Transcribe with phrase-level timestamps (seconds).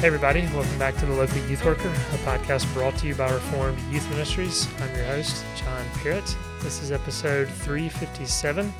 [0.00, 3.30] Hey, everybody, welcome back to the Local Youth Worker, a podcast brought to you by
[3.30, 4.66] Reformed Youth Ministries.
[4.80, 6.38] I'm your host, John Parrott.
[6.62, 8.72] This is episode 357,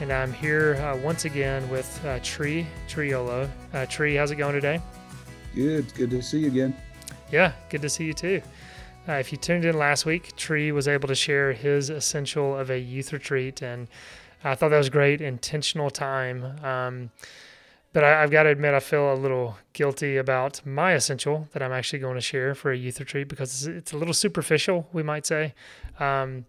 [0.00, 3.46] and I'm here uh, once again with uh, Tree Triolo.
[3.74, 4.80] Uh, Tree, how's it going today?
[5.54, 5.92] Good.
[5.92, 6.74] Good to see you again.
[7.30, 8.40] Yeah, good to see you too.
[9.06, 12.70] Uh, if you tuned in last week, Tree was able to share his essential of
[12.70, 13.86] a youth retreat, and
[14.42, 16.58] I thought that was great, intentional time.
[16.64, 17.10] Um,
[17.92, 21.62] but I, have got to admit, I feel a little guilty about my essential that
[21.62, 24.88] I'm actually going to share for a youth retreat because it's, it's a little superficial,
[24.92, 25.54] we might say.
[25.98, 26.44] Um,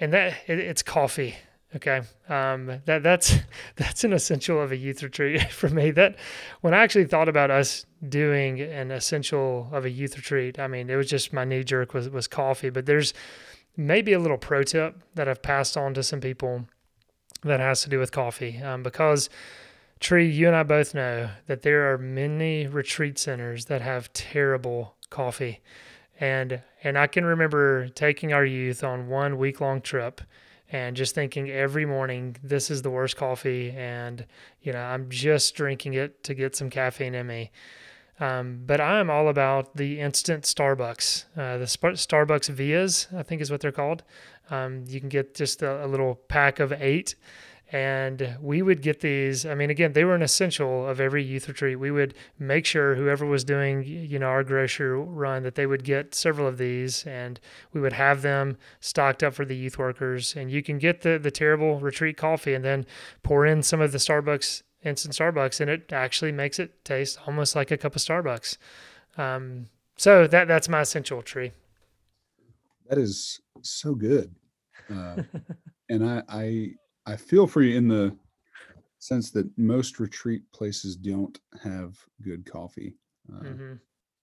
[0.00, 1.36] and that it, it's coffee.
[1.76, 3.36] Okay, um, that that's
[3.76, 5.92] that's an essential of a youth retreat for me.
[5.92, 6.16] That
[6.62, 10.90] when I actually thought about us doing an essential of a youth retreat, I mean,
[10.90, 12.70] it was just my knee jerk was was coffee.
[12.70, 13.14] But there's
[13.76, 16.66] maybe a little pro tip that I've passed on to some people
[17.42, 19.30] that has to do with coffee um, because
[20.00, 24.96] Tree, you and I both know that there are many retreat centers that have terrible
[25.10, 25.60] coffee.
[26.18, 30.22] And and I can remember taking our youth on one week long trip
[30.72, 34.24] and just thinking every morning this is the worst coffee and
[34.62, 37.50] you know I'm just drinking it to get some caffeine in me.
[38.20, 43.40] Um, but I'm all about the instant Starbucks, uh, the Sp- Starbucks Vias, I think
[43.40, 44.02] is what they're called.
[44.50, 47.14] Um, you can get just a, a little pack of eight
[47.72, 51.48] and we would get these i mean again they were an essential of every youth
[51.48, 51.78] retreat.
[51.78, 55.84] We would make sure whoever was doing you know our grocery run that they would
[55.84, 57.40] get several of these and
[57.72, 60.34] we would have them stocked up for the youth workers.
[60.36, 62.86] And you can get the the terrible retreat coffee and then
[63.22, 67.54] pour in some of the starbucks instant starbucks and it actually makes it taste almost
[67.54, 68.56] like a cup of starbucks.
[69.16, 71.52] Um, so that that's my essential tree.
[72.88, 74.34] That is so good.
[74.88, 75.22] Uh,
[75.88, 76.70] and i i
[77.06, 78.16] I feel for you in the
[78.98, 82.94] sense that most retreat places don't have good coffee.
[83.32, 83.72] Uh, mm-hmm.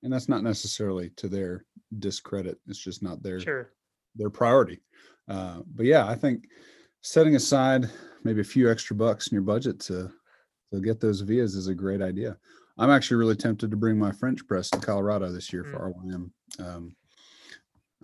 [0.04, 1.66] And that's not necessarily to their
[2.00, 2.60] discredit.
[2.68, 3.72] It's just not their sure.
[4.16, 4.80] their priority.
[5.28, 6.46] Uh, but yeah, I think
[7.02, 7.90] setting aside
[8.24, 10.12] maybe a few extra bucks in your budget to
[10.74, 12.38] to get those vias is a great idea.
[12.78, 15.72] I'm actually really tempted to bring my French press to Colorado this year mm.
[15.72, 16.32] for RYM.
[16.60, 16.96] Um,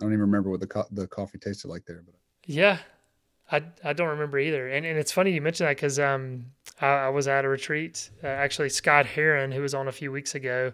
[0.00, 2.78] don't even remember what the co- the coffee tasted like there, but yeah,
[3.50, 4.68] I, I don't remember either.
[4.68, 6.46] And, and it's funny you mentioned that because um,
[6.80, 8.10] I, I, was at a retreat.
[8.22, 10.72] Uh, actually, Scott Heron, who was on a few weeks ago,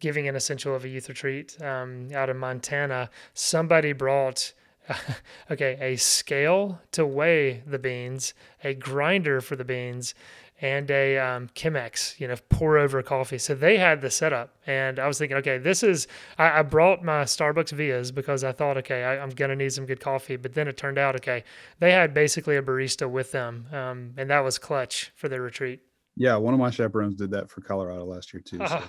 [0.00, 4.52] giving an essential of a youth retreat um, out in Montana, somebody brought,
[5.50, 10.14] okay, a scale to weigh the beans, a grinder for the beans,
[10.62, 13.36] and a um, Chemex, you know, pour over coffee.
[13.36, 16.06] So they had the setup, and I was thinking, okay, this is.
[16.38, 19.84] I, I brought my Starbucks Vias because I thought, okay, I, am gonna need some
[19.84, 20.36] good coffee.
[20.36, 21.42] But then it turned out, okay,
[21.80, 25.80] they had basically a barista with them, um, and that was clutch for their retreat.
[26.16, 28.58] Yeah, one of my chaperones did that for Colorado last year too.
[28.68, 28.86] So uh,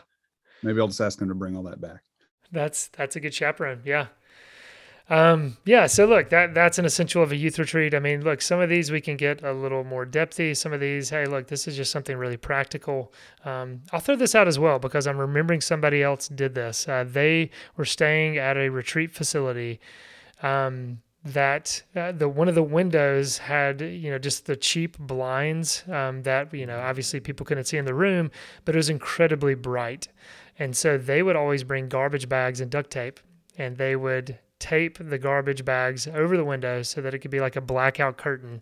[0.62, 2.04] maybe I'll just ask them to bring all that back.
[2.52, 3.82] That's that's a good chaperone.
[3.84, 4.08] Yeah.
[5.09, 7.94] Um, yeah, so look, that that's an essential of a youth retreat.
[7.94, 10.56] I mean, look, some of these we can get a little more depthy.
[10.56, 13.12] Some of these, hey, look, this is just something really practical.
[13.44, 16.88] Um, I'll throw this out as well because I'm remembering somebody else did this.
[16.88, 19.80] Uh, they were staying at a retreat facility.
[20.42, 25.84] Um, that uh, the one of the windows had you know just the cheap blinds
[25.90, 28.30] um, that you know obviously people couldn't see in the room,
[28.66, 30.09] but it was incredibly bright,
[30.59, 33.22] and so they would always bring garbage bags and duct tape,
[33.58, 37.41] and they would tape the garbage bags over the windows so that it could be
[37.41, 38.62] like a blackout curtain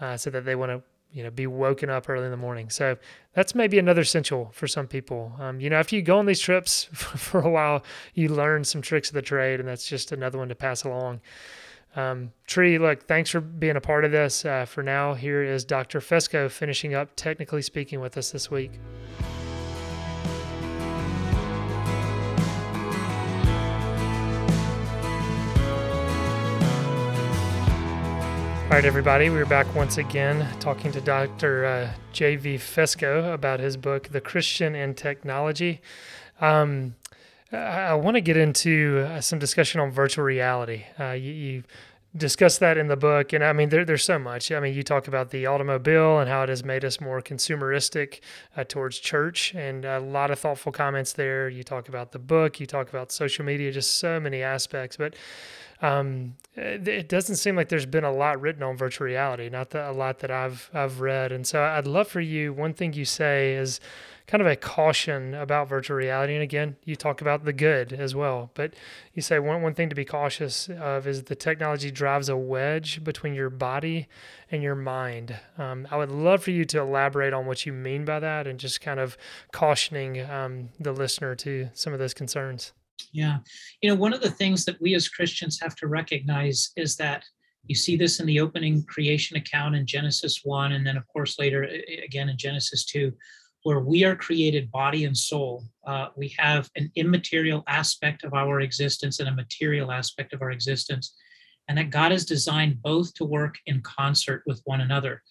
[0.00, 0.82] uh, so that they want to
[1.12, 2.70] you know be woken up early in the morning.
[2.70, 2.96] So
[3.34, 5.34] that's maybe another essential for some people.
[5.38, 7.84] Um, you know after you go on these trips for a while
[8.14, 11.20] you learn some tricks of the trade and that's just another one to pass along.
[11.94, 14.46] Um, tree look thanks for being a part of this.
[14.46, 18.72] Uh, for now here is dr fesko finishing up technically speaking with us this week
[28.74, 31.64] All right, everybody, we're back once again talking to Dr.
[31.64, 32.56] Uh, J.V.
[32.56, 35.80] Fesko about his book, The Christian and Technology.
[36.40, 36.96] Um,
[37.52, 40.86] I, I want to get into uh, some discussion on virtual reality.
[40.98, 41.62] Uh, you, you,
[42.16, 43.32] discuss that in the book.
[43.32, 44.52] And I mean, there, there's so much.
[44.52, 48.20] I mean, you talk about the automobile and how it has made us more consumeristic
[48.56, 51.48] uh, towards church, and a lot of thoughtful comments there.
[51.48, 54.96] You talk about the book, you talk about social media, just so many aspects.
[54.96, 55.14] But
[55.84, 59.92] um, it doesn't seem like there's been a lot written on virtual reality, not a
[59.92, 61.30] lot that I've I've read.
[61.30, 62.52] And so I'd love for you.
[62.52, 63.80] One thing you say is
[64.26, 66.32] kind of a caution about virtual reality.
[66.32, 68.72] And again, you talk about the good as well, but
[69.12, 73.04] you say one, one thing to be cautious of is the technology drives a wedge
[73.04, 74.08] between your body
[74.50, 75.36] and your mind.
[75.58, 78.58] Um, I would love for you to elaborate on what you mean by that and
[78.58, 79.18] just kind of
[79.52, 82.72] cautioning um, the listener to some of those concerns.
[83.12, 83.38] Yeah.
[83.80, 87.24] You know, one of the things that we as Christians have to recognize is that
[87.66, 91.38] you see this in the opening creation account in Genesis 1, and then, of course,
[91.38, 91.62] later
[92.04, 93.12] again in Genesis 2
[93.64, 95.64] where we are created body and soul.
[95.86, 100.50] Uh, we have an immaterial aspect of our existence and a material aspect of our
[100.50, 101.14] existence,
[101.68, 105.22] and that God has designed both to work in concert with one another.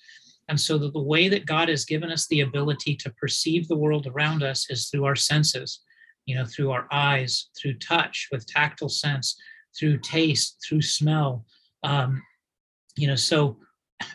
[0.49, 3.77] And so the, the way that God has given us the ability to perceive the
[3.77, 5.81] world around us is through our senses,
[6.25, 9.35] you know, through our eyes, through touch with tactile sense,
[9.77, 11.45] through taste, through smell.
[11.83, 12.21] Um,
[12.95, 13.57] you know, so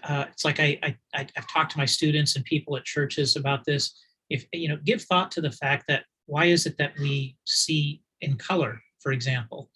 [0.05, 3.65] uh, it's like I, I I've talked to my students and people at churches about
[3.65, 3.95] this.
[4.31, 8.03] If you know give thought to the fact that why is it that we see
[8.21, 9.71] in color for example?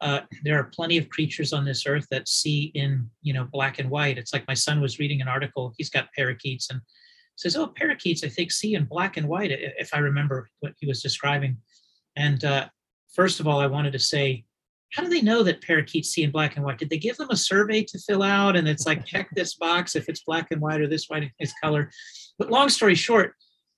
[0.00, 3.78] Uh, there are plenty of creatures on this earth that see in you know black
[3.78, 4.18] and white.
[4.18, 6.80] It's like my son was reading an article he's got parakeets and
[7.36, 9.50] says oh parakeets i think see in black and white.
[9.50, 11.56] If i remember what he was describing
[12.16, 12.66] and uh,
[13.12, 14.44] first of all i wanted to say
[14.92, 16.78] how do they know that parakeets see in black and white?
[16.78, 18.54] Did they give them a survey to fill out?
[18.54, 21.52] And it's like check this box if it's black and white or this white is
[21.60, 21.90] color.
[22.38, 23.34] But long story short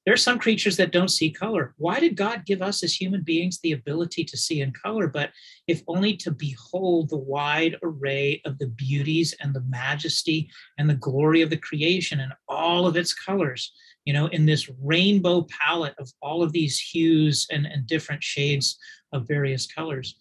[0.06, 1.74] there are some creatures that don't see color.
[1.78, 5.30] Why did God give us as human beings the ability to see in color, but
[5.66, 10.48] if only to behold the wide array of the beauties and the majesty
[10.78, 13.72] and the glory of the creation and all of its colors,
[14.06, 18.78] you know, in this rainbow palette of all of these hues and, and different shades
[19.12, 20.16] of various colors.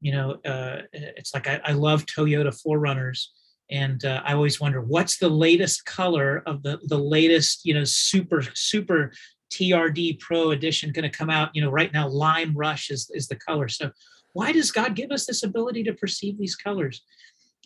[0.00, 3.26] You know, uh, it's like I, I love Toyota 4Runners
[3.70, 7.84] and uh, I always wonder what's the latest color of the the latest you know
[7.84, 9.12] super super
[9.52, 11.50] TRD Pro edition going to come out.
[11.54, 13.68] You know, right now lime rush is is the color.
[13.68, 13.90] So
[14.32, 17.02] why does God give us this ability to perceive these colors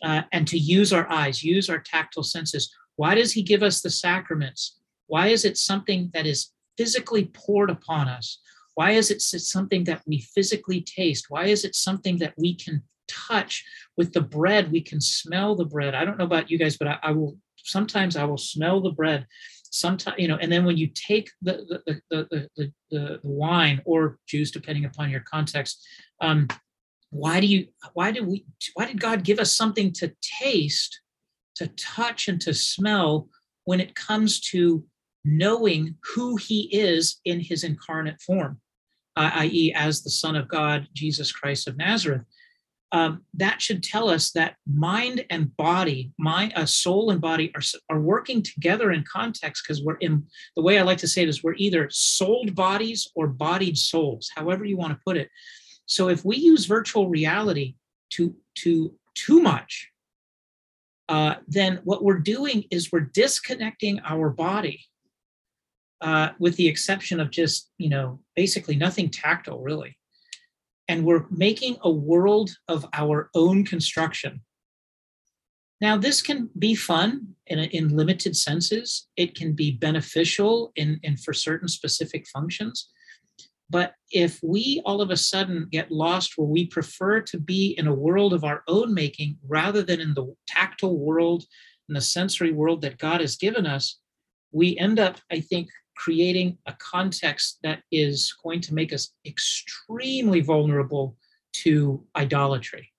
[0.02, 2.74] uh, and to use our eyes, use our tactile senses?
[2.96, 4.78] Why does He give us the sacraments?
[5.06, 8.38] Why is it something that is physically poured upon us?
[8.74, 11.26] Why is it something that we physically taste?
[11.28, 13.64] Why is it something that we can touch
[13.96, 16.88] with the bread we can smell the bread i don't know about you guys but
[16.88, 19.26] i, I will sometimes i will smell the bread
[19.70, 23.82] sometimes you know and then when you take the the the the, the, the, wine
[23.84, 25.86] or juice depending upon your context
[26.20, 26.48] um
[27.10, 31.00] why do you why did we why did god give us something to taste
[31.54, 33.28] to touch and to smell
[33.64, 34.84] when it comes to
[35.24, 38.60] knowing who he is in his incarnate form
[39.16, 42.22] uh, i.e as the son of god jesus christ of nazareth
[42.94, 47.62] um, that should tell us that mind and body, my uh, soul and body are,
[47.90, 50.24] are working together in context because we're in
[50.54, 54.30] the way I like to say it is we're either souled bodies or bodied souls,
[54.32, 55.28] however you want to put it.
[55.86, 57.74] So if we use virtual reality
[58.10, 59.90] to to too much,
[61.08, 64.86] uh, then what we're doing is we're disconnecting our body,
[66.04, 69.96] uh, with the exception of just you know basically nothing tactile really
[70.88, 74.42] and we're making a world of our own construction.
[75.80, 79.08] Now, this can be fun in, in limited senses.
[79.16, 82.90] It can be beneficial in, in for certain specific functions.
[83.70, 87.86] But if we all of a sudden get lost where we prefer to be in
[87.86, 91.44] a world of our own making rather than in the tactile world
[91.88, 93.98] and the sensory world that God has given us,
[94.52, 100.40] we end up, I think, creating a context that is going to make us extremely
[100.40, 101.16] vulnerable
[101.52, 102.92] to idolatry,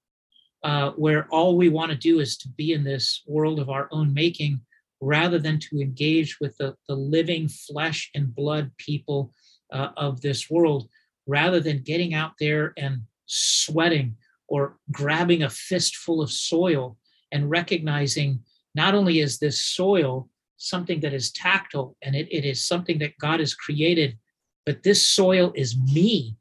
[0.63, 3.87] uh, where all we want to do is to be in this world of our
[3.91, 4.59] own making
[5.01, 9.31] rather than to engage with the, the living flesh and blood people
[9.73, 10.87] uh, of this world,
[11.27, 14.15] rather than getting out there and sweating
[14.47, 16.97] or grabbing a fistful of soil
[17.31, 18.39] and recognizing
[18.75, 23.17] not only is this soil something that is tactile and it, it is something that
[23.19, 24.17] God has created.
[24.65, 26.35] But this soil is me.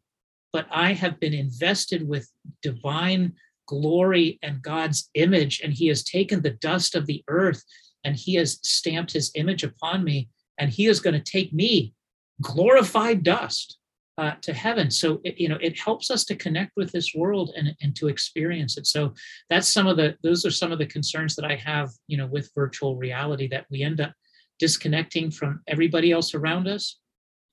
[0.53, 2.31] But I have been invested with
[2.63, 3.33] divine
[3.67, 7.63] glory and God's image, and He has taken the dust of the earth
[8.05, 10.29] and He has stamped His image upon me,
[10.59, 11.95] and He is going to take me,
[12.41, 13.79] glorified dust,
[14.17, 14.91] uh, to heaven.
[14.91, 18.09] So it, you know, it helps us to connect with this world and, and to
[18.09, 18.87] experience it.
[18.87, 19.13] So
[19.51, 22.27] that's some of the those are some of the concerns that I have, you know,
[22.27, 24.13] with virtual reality that we end up
[24.59, 27.01] disconnecting from everybody else around us.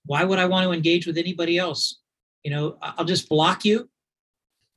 [0.06, 2.00] Why would I want to engage with anybody else?
[2.44, 3.90] You know, I'll just block you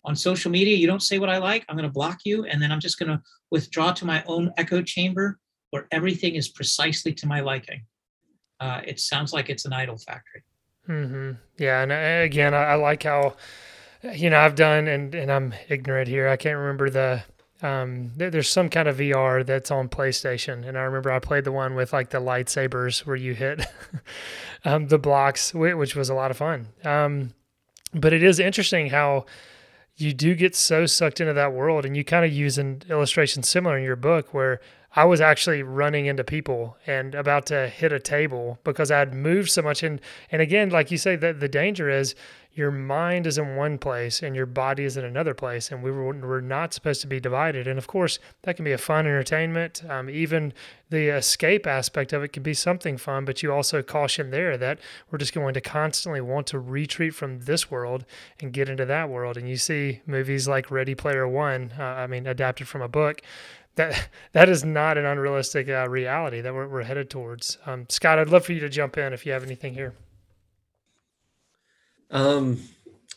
[0.05, 0.77] on social media.
[0.77, 2.99] You don't say what I like, I'm going to block you, and then I'm just
[2.99, 5.39] going to withdraw to my own echo chamber
[5.71, 7.85] where everything is precisely to my liking.
[8.61, 10.45] Uh, it sounds like it's an idol factory.
[10.89, 11.33] Mm-hmm.
[11.59, 13.37] Yeah, and uh, again, I, I, like how
[14.03, 16.29] you know I've done, and and I'm ignorant here.
[16.29, 17.23] I can't remember the.
[17.63, 21.53] Um, there's some kind of VR that's on PlayStation, and I remember I played the
[21.53, 23.65] one with like the lightsabers where you hit
[24.65, 26.69] um, the blocks, which was a lot of fun.
[26.85, 27.33] Um,
[27.95, 29.25] but it is interesting how
[29.97, 33.43] you do get so sucked into that world, and you kind of use an illustration
[33.43, 34.61] similar in your book where
[34.97, 39.51] I was actually running into people and about to hit a table because I'd moved
[39.51, 39.83] so much.
[39.83, 42.15] And and again, like you say, that the danger is
[42.57, 45.91] your mind is in one place and your body is in another place, and we
[45.91, 47.67] were we're not supposed to be divided.
[47.67, 49.83] And of course, that can be a fun entertainment.
[49.89, 50.53] Um, even
[50.91, 54.79] the escape aspect of it can be something fun, but you also caution there that
[55.11, 58.05] we're just going to constantly want to retreat from this world
[58.41, 59.37] and get into that world.
[59.37, 63.23] And you see movies like Ready Player One, uh, I mean, adapted from a book
[63.77, 67.59] that that is not an unrealistic uh, reality that we're, we're headed towards.
[67.67, 69.95] Um, Scott, I'd love for you to jump in if you have anything here.
[72.11, 72.61] Um,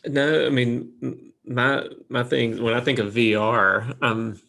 [0.06, 4.40] no, I mean my my thing when I think of VR, I'm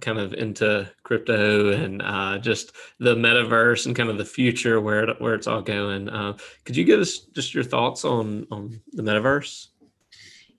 [0.00, 5.08] kind of into crypto and uh, just the metaverse and kind of the future where
[5.08, 6.08] it, where it's all going.
[6.08, 9.68] Uh, could you give us just your thoughts on on the metaverse?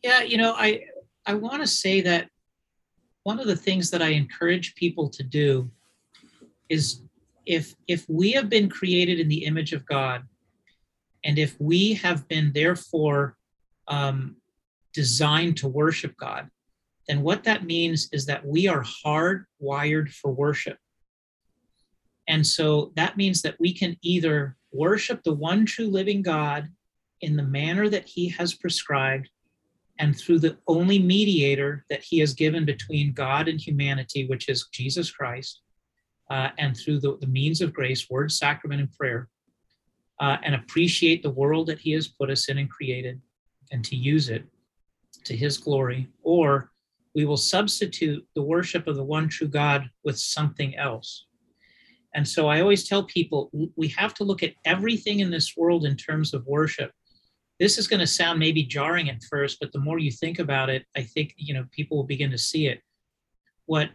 [0.03, 0.86] Yeah, you know, I
[1.25, 2.29] I want to say that
[3.23, 5.69] one of the things that I encourage people to do
[6.69, 7.03] is
[7.45, 10.23] if if we have been created in the image of God,
[11.23, 13.38] and if we have been therefore
[13.88, 14.38] um,
[14.93, 16.49] designed to worship God,
[17.07, 20.77] then what that means is that we are hardwired for worship.
[22.27, 26.69] And so that means that we can either worship the one true living God
[27.21, 29.29] in the manner that he has prescribed,
[30.00, 34.68] and through the only mediator that he has given between God and humanity, which is
[34.72, 35.62] Jesus Christ,
[36.29, 39.27] uh, and through the, the, means of grace, word, sacrament, and prayer,
[40.22, 43.22] uh, and appreciate the world that he has put us in and created,
[43.72, 44.46] and to use it
[45.25, 46.72] to his glory, or
[47.13, 51.25] we will substitute the worship of the one true God with something else.
[52.15, 55.86] And so I always tell people we have to look at everything in this world
[55.86, 56.91] in terms of worship
[57.60, 60.70] this is going to sound maybe jarring at first but the more you think about
[60.70, 62.82] it i think you know people will begin to see it.
[63.66, 63.89] What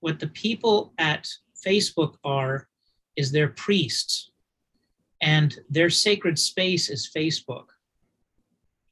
[0.00, 1.26] what the people at
[1.66, 2.68] facebook are
[3.16, 4.30] is their priests
[5.22, 7.66] and their sacred space is facebook.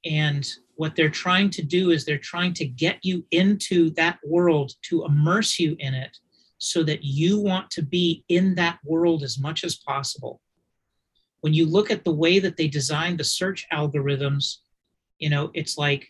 [0.05, 4.73] And what they're trying to do is they're trying to get you into that world
[4.89, 6.17] to immerse you in it
[6.59, 10.41] so that you want to be in that world as much as possible
[11.43, 14.59] when you look at the way that they designed the search algorithms,
[15.19, 16.09] you know, it's like,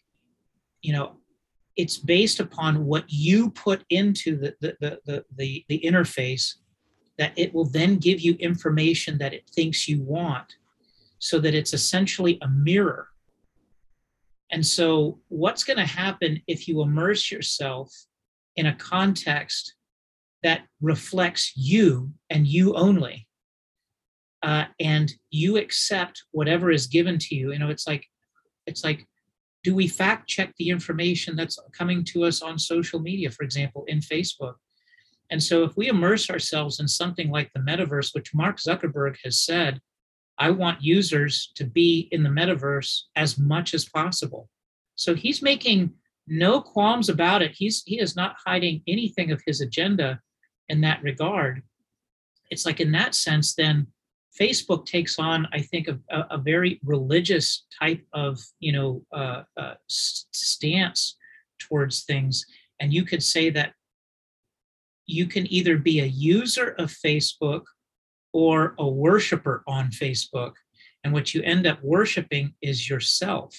[0.83, 1.17] you know,
[1.77, 6.57] it's based upon what you put into the the the the, the, the interface
[7.19, 10.57] that it will then give you information that it thinks you want
[11.19, 13.09] so that it's essentially a mirror.
[14.51, 17.91] And so what's going to happen if you immerse yourself
[18.57, 19.75] in a context
[20.43, 23.27] that reflects you and you only
[24.43, 27.53] uh, and you accept whatever is given to you.
[27.53, 28.07] You know it's like
[28.67, 29.07] it's like
[29.65, 33.85] do we fact check the information that's coming to us on social media for example
[33.87, 34.55] in facebook?
[35.31, 39.39] And so if we immerse ourselves in something like the metaverse which mark zuckerberg has
[39.41, 39.81] said
[40.39, 44.49] i want users to be in the metaverse as much as possible.
[44.97, 45.93] So he's making
[46.27, 47.53] no qualms about it.
[47.53, 50.21] He's he is not hiding anything of his agenda
[50.69, 51.63] in that regard.
[52.51, 53.89] It's like in that sense then
[54.41, 55.99] Facebook takes on, I think, a,
[56.31, 61.17] a very religious type of, you know, uh, uh, stance
[61.59, 62.45] towards things,
[62.81, 63.75] and you could say that
[65.07, 67.63] you can either be a user of Facebook
[68.33, 70.53] or a worshiper on Facebook,
[71.05, 73.55] and what you end up worshiping is yourself,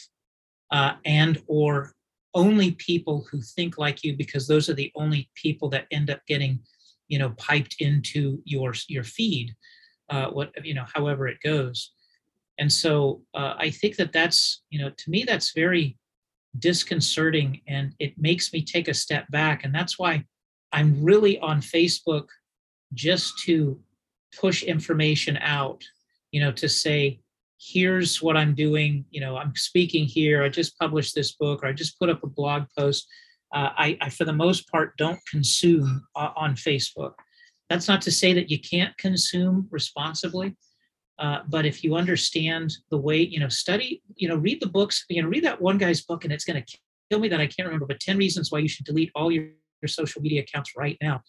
[0.72, 1.94] uh, and or
[2.34, 6.20] only people who think like you, because those are the only people that end up
[6.27, 6.60] getting,
[7.08, 9.53] you know, piped into your your feed
[10.13, 11.91] uh, what you know, however it goes.
[12.60, 15.98] And so uh, I think that that's you know, to me, that's very
[16.60, 19.63] disconcerting, and it makes me take a step back.
[19.63, 20.24] And that's why
[20.72, 22.27] I'm really on Facebook
[22.93, 23.79] just to
[24.39, 25.82] push information out,
[26.32, 27.20] you know, to say,
[27.60, 29.05] here's what I'm doing.
[29.10, 30.43] You know, I'm speaking here.
[30.43, 33.08] I just published this book, or I just put up a blog post.
[33.51, 37.13] Uh, I, I, for the most part, don't consume uh, on Facebook.
[37.74, 40.56] That's not to say that you can't consume responsibly,
[41.18, 45.06] uh, but if you understand the way, you know, study, you know, read the books,
[45.10, 46.77] you know, read that one guy's book, and it's going to
[47.10, 49.46] kill me that I can't remember, but 10 reasons why you should delete all your,
[49.82, 51.22] your social media accounts right now.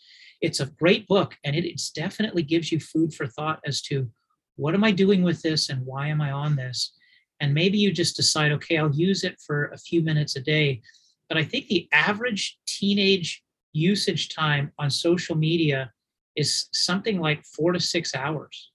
[0.42, 4.10] It's a great book, and it it's definitely gives you food for thought as to
[4.56, 6.92] what am I doing with this and why am I on this?
[7.40, 10.82] And maybe you just decide, okay, I'll use it for a few minutes a day.
[11.30, 15.90] But I think the average teenage usage time on social media
[16.36, 18.70] is something like four to six hours,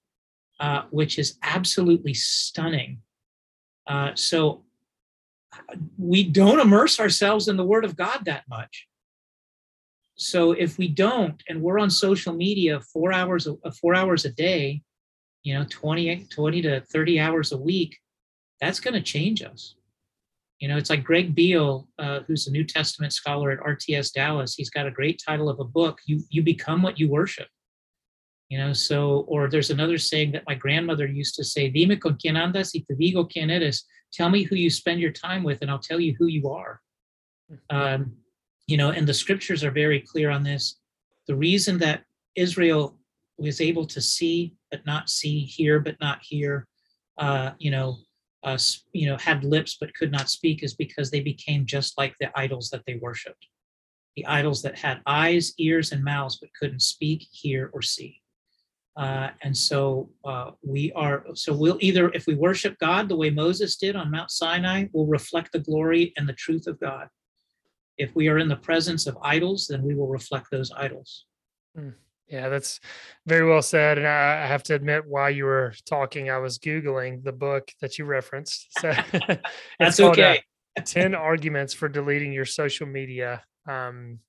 [0.59, 2.99] uh, which is absolutely stunning.
[3.87, 4.63] Uh, so
[5.97, 8.87] we don't immerse ourselves in the Word of God that much.
[10.15, 13.47] So if we don't, and we're on social media four hours,
[13.81, 14.83] four hours a day,
[15.43, 17.97] you know 20 20 to 30 hours a week
[18.59, 19.75] that's going to change us
[20.59, 24.55] you know it's like greg beale uh, who's a new testament scholar at rts dallas
[24.55, 27.47] he's got a great title of a book you you become what you worship.
[28.49, 32.17] You know so or there's another saying that my grandmother used to say dime con
[32.17, 33.85] quien andas y te digo quién eres.
[34.11, 36.81] Tell me who you spend your time with and i'll tell you who you are.
[37.51, 37.77] Mm-hmm.
[37.77, 38.13] um,
[38.67, 40.79] you know and the scriptures are very clear on this.
[41.27, 42.97] The reason that israel
[43.37, 46.67] was able to see but not see, hear but not hear,
[47.17, 47.97] uh, you know,
[48.43, 48.57] uh,
[48.93, 52.31] you know, had lips but could not speak, is because they became just like the
[52.35, 53.47] idols that they worshipped.
[54.15, 58.21] The idols that had eyes, ears, and mouths but couldn't speak, hear, or see.
[58.97, 63.29] Uh, and so uh, we are, so we'll either, if we worship God the way
[63.29, 67.07] Moses did on Mount Sinai, we'll reflect the glory and the truth of God.
[67.97, 71.25] If we are in the presence of idols, then we will reflect those idols.
[71.77, 71.93] Mm.
[72.29, 72.79] Yeah, that's
[73.25, 73.97] very well said.
[73.97, 77.71] And I, I, have to admit, while you were talking, I was Googling the book
[77.81, 78.67] that you referenced.
[78.79, 78.93] So
[79.79, 80.43] that's okay.
[80.77, 83.43] Uh, 10 Arguments for Deleting Your Social Media.
[83.67, 84.19] Um,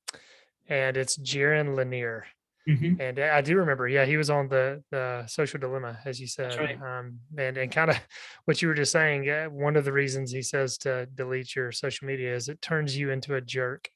[0.69, 2.25] and it's Jaron Lanier.
[2.69, 3.01] Mm-hmm.
[3.01, 6.57] And I do remember, yeah, he was on the the social dilemma, as you said.
[6.59, 6.81] Right.
[6.81, 7.99] Um, and and kind of
[8.45, 9.29] what you were just saying.
[9.29, 12.97] Uh, one of the reasons he says to delete your social media is it turns
[12.97, 13.89] you into a jerk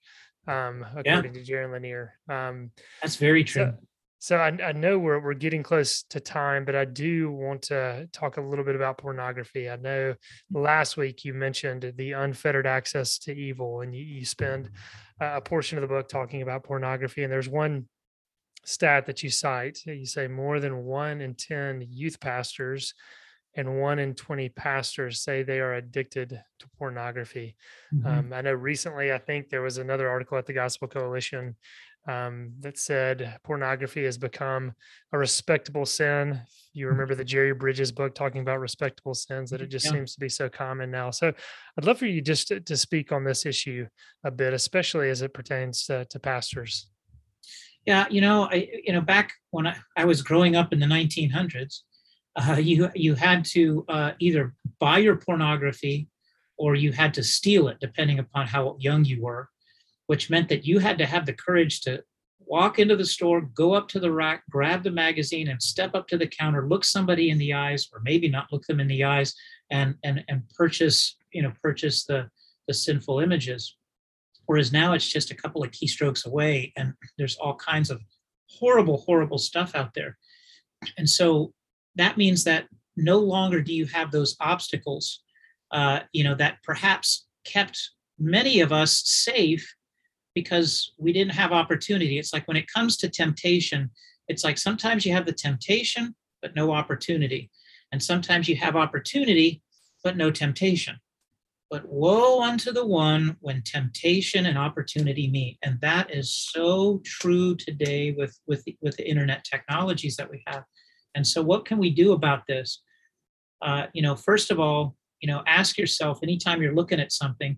[0.47, 1.43] um, according yeah.
[1.43, 2.15] to Jaron Lanier.
[2.29, 2.71] Um,
[3.03, 3.65] That's very true.
[3.65, 3.75] So,
[4.25, 8.09] so I, I, know we're we're getting close to time, but I do want to
[8.11, 9.69] talk a little bit about pornography.
[9.69, 10.15] I know
[10.51, 14.71] last week you mentioned the unfettered access to evil, and you, you spend
[15.21, 17.23] a portion of the book talking about pornography.
[17.23, 17.87] And there's one
[18.65, 19.81] stat that you cite.
[19.85, 22.95] You say more than one in ten youth pastors
[23.57, 27.55] and one in 20 pastors say they are addicted to pornography.
[27.95, 28.07] Mm-hmm.
[28.07, 31.55] Um, I know recently, I think there was another article at the Gospel Coalition
[32.07, 34.73] um, that said pornography has become
[35.13, 36.41] a respectable sin.
[36.73, 36.91] You mm.
[36.91, 39.93] remember the Jerry Bridges book talking about respectable sins, that it just yeah.
[39.93, 41.11] seems to be so common now.
[41.11, 41.33] So
[41.79, 43.87] I'd love for you just to, to, speak on this issue
[44.25, 46.91] a bit, especially as it pertains to, to pastors.
[47.87, 50.87] Yeah, you know, I you know back when I, I was growing up in the
[50.87, 51.81] 1900s,
[52.37, 56.09] uh, you you had to uh, either buy your pornography
[56.57, 59.49] or you had to steal it, depending upon how young you were
[60.07, 62.03] which meant that you had to have the courage to
[62.47, 66.07] walk into the store, go up to the rack, grab the magazine, and step up
[66.09, 69.05] to the counter, look somebody in the eyes, or maybe not look them in the
[69.05, 69.35] eyes,
[69.71, 72.29] and and and purchase, you know, purchase the
[72.69, 73.77] the sinful images.
[74.47, 78.01] Whereas now it's just a couple of keystrokes away, and there's all kinds of
[78.49, 80.19] horrible, horrible stuff out there.
[80.99, 81.53] And so
[81.97, 85.23] that means that no longer do you have those obstacles,
[85.71, 89.75] uh, you know, that perhaps kept many of us safe
[90.35, 92.19] because we didn't have opportunity.
[92.19, 93.91] It's like when it comes to temptation,
[94.29, 97.51] it's like sometimes you have the temptation, but no opportunity.
[97.93, 99.63] And sometimes you have opportunity,
[100.03, 100.97] but no temptation.
[101.71, 105.59] But woe unto the one when temptation and opportunity meet.
[105.63, 110.65] And that is so true today with, with, with the internet technologies that we have.
[111.15, 112.83] And so, what can we do about this?
[113.63, 117.57] Uh, you know, first of all, you know, ask yourself anytime you're looking at something,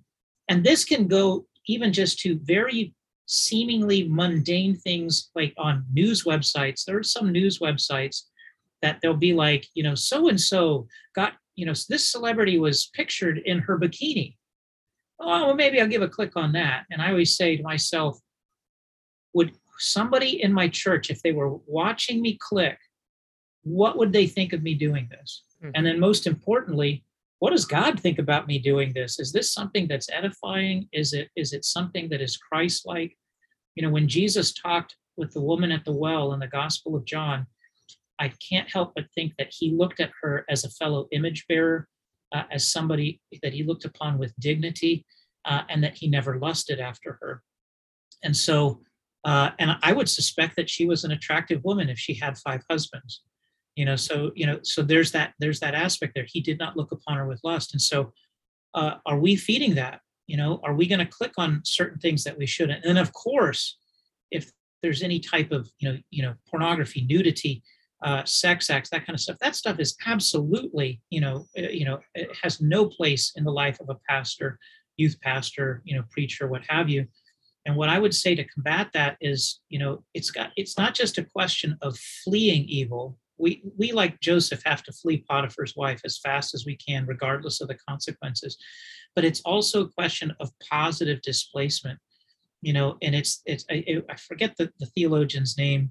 [0.48, 2.94] and this can go even just to very
[3.26, 6.84] seemingly mundane things like on news websites.
[6.84, 8.22] There are some news websites
[8.82, 12.90] that they'll be like, you know, so and so got, you know, this celebrity was
[12.94, 14.36] pictured in her bikini.
[15.18, 16.84] Oh, well, maybe I'll give a click on that.
[16.90, 18.18] And I always say to myself,
[19.32, 22.78] would somebody in my church, if they were watching me click,
[23.62, 25.42] what would they think of me doing this?
[25.62, 25.72] Mm-hmm.
[25.74, 27.04] And then most importantly,
[27.38, 29.18] what does God think about me doing this?
[29.18, 30.88] Is this something that's edifying?
[30.92, 33.16] Is it is it something that is Christ-like?
[33.74, 37.04] You know, when Jesus talked with the woman at the well in the Gospel of
[37.04, 37.46] John,
[38.18, 41.88] I can't help but think that he looked at her as a fellow image bearer,
[42.32, 45.04] uh, as somebody that he looked upon with dignity,
[45.44, 47.42] uh, and that he never lusted after her.
[48.24, 48.80] And so,
[49.24, 52.62] uh, and I would suspect that she was an attractive woman if she had five
[52.70, 53.22] husbands.
[53.76, 56.26] You know, so you know, so there's that there's that aspect there.
[56.26, 58.12] He did not look upon her with lust, and so
[58.74, 60.00] uh, are we feeding that?
[60.26, 62.84] You know, are we going to click on certain things that we shouldn't?
[62.84, 63.78] And of course,
[64.30, 64.50] if
[64.82, 67.62] there's any type of you know you know pornography, nudity,
[68.02, 69.38] uh, sex acts, that kind of stuff.
[69.40, 73.52] That stuff is absolutely, you know, uh, you know, it has no place in the
[73.52, 74.58] life of a pastor,
[74.96, 77.06] youth pastor, you know, preacher, what have you.
[77.64, 80.94] And what I would say to combat that is, you know, it's got it's not
[80.94, 83.18] just a question of fleeing evil.
[83.38, 87.60] We we like Joseph have to flee Potiphar's wife as fast as we can, regardless
[87.60, 88.56] of the consequences.
[89.14, 91.98] But it's also a question of positive displacement,
[92.62, 92.96] you know.
[93.02, 95.90] And it's it's I, I forget the, the theologian's name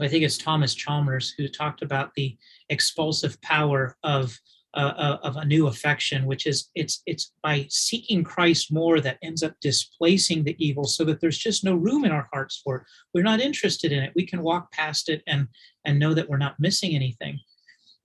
[0.00, 2.36] I think it's Thomas Chalmers who talked about the
[2.68, 4.38] expulsive power of
[4.76, 9.18] uh, uh, of a new affection, which is it's it's by seeking Christ more that
[9.22, 12.76] ends up displacing the evil, so that there's just no room in our hearts for
[12.76, 12.82] it.
[13.14, 14.12] We're not interested in it.
[14.14, 15.48] We can walk past it and
[15.86, 17.40] and know that we're not missing anything.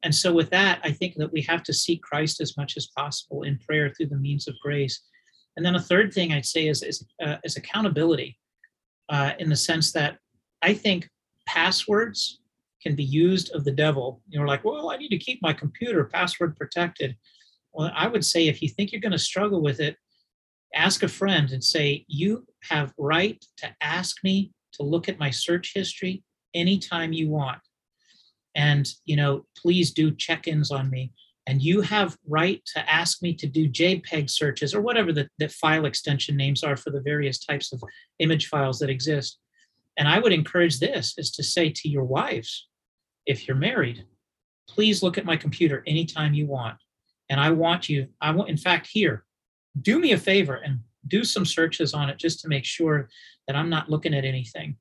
[0.03, 2.88] And so, with that, I think that we have to seek Christ as much as
[2.88, 5.01] possible in prayer through the means of grace.
[5.57, 8.38] And then a third thing I'd say is is, uh, is accountability,
[9.10, 10.17] uh, in the sense that
[10.62, 11.10] I think
[11.45, 12.40] passwords
[12.81, 14.21] can be used of the devil.
[14.27, 17.15] You're like, well, I need to keep my computer password protected.
[17.73, 19.95] Well, I would say if you think you're going to struggle with it,
[20.73, 25.29] ask a friend and say, you have right to ask me to look at my
[25.29, 27.59] search history anytime you want.
[28.55, 31.11] And, you know, please do check-ins on me.
[31.47, 35.49] And you have right to ask me to do JPEG searches or whatever the, the
[35.49, 37.81] file extension names are for the various types of
[38.19, 39.39] image files that exist.
[39.97, 42.67] And I would encourage this is to say to your wives,
[43.25, 44.05] if you're married,
[44.67, 46.77] please look at my computer anytime you want.
[47.29, 49.25] And I want you, I want, in fact, here,
[49.81, 53.10] do me a favor and do some searches on it just to make sure
[53.47, 54.75] that I'm not looking at anything.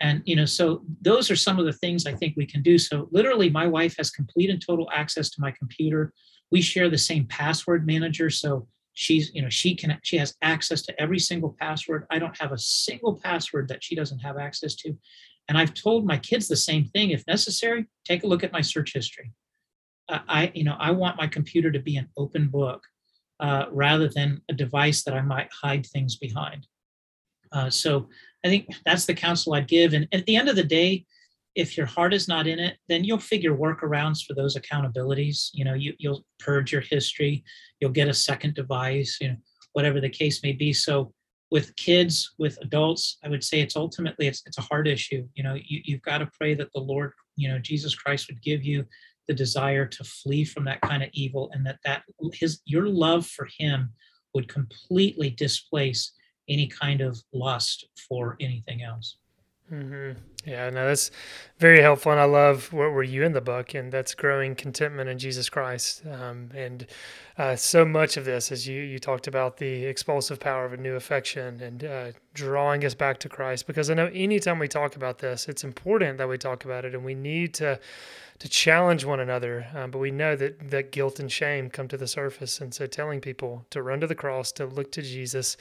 [0.00, 2.78] And, you know, so those are some of the things I think we can do.
[2.78, 6.12] So literally, my wife has complete and total access to my computer.
[6.50, 8.30] We share the same password manager.
[8.30, 12.40] So she's you know she can she has access to every single password i don't
[12.40, 14.96] have a single password that she doesn't have access to
[15.48, 18.60] and i've told my kids the same thing if necessary take a look at my
[18.60, 19.32] search history
[20.08, 22.82] uh, i you know i want my computer to be an open book
[23.40, 26.66] uh, rather than a device that i might hide things behind
[27.52, 28.08] uh, so
[28.44, 31.04] i think that's the counsel i'd give and at the end of the day
[31.54, 35.50] if your heart is not in it, then you'll figure workarounds for those accountabilities.
[35.52, 37.44] You know, you, you'll purge your history,
[37.80, 39.36] you'll get a second device, you know,
[39.72, 40.72] whatever the case may be.
[40.72, 41.12] So
[41.50, 45.26] with kids, with adults, I would say it's ultimately it's it's a hard issue.
[45.34, 48.42] You know, you, you've got to pray that the Lord, you know, Jesus Christ would
[48.42, 48.84] give you
[49.28, 52.02] the desire to flee from that kind of evil and that that
[52.32, 53.90] his your love for him
[54.34, 56.12] would completely displace
[56.48, 59.16] any kind of lust for anything else.
[59.72, 60.18] Mm-hmm.
[60.44, 61.10] Yeah, no, that's
[61.58, 65.08] very helpful, and I love what were you in the book, and that's growing contentment
[65.08, 66.02] in Jesus Christ.
[66.06, 66.86] Um, and
[67.38, 70.76] uh, so much of this, as you you talked about the expulsive power of a
[70.76, 74.96] new affection and uh, drawing us back to Christ, because I know anytime we talk
[74.96, 77.80] about this, it's important that we talk about it, and we need to
[78.40, 79.66] to challenge one another.
[79.74, 82.86] Um, but we know that that guilt and shame come to the surface, and so
[82.86, 85.56] telling people to run to the cross, to look to Jesus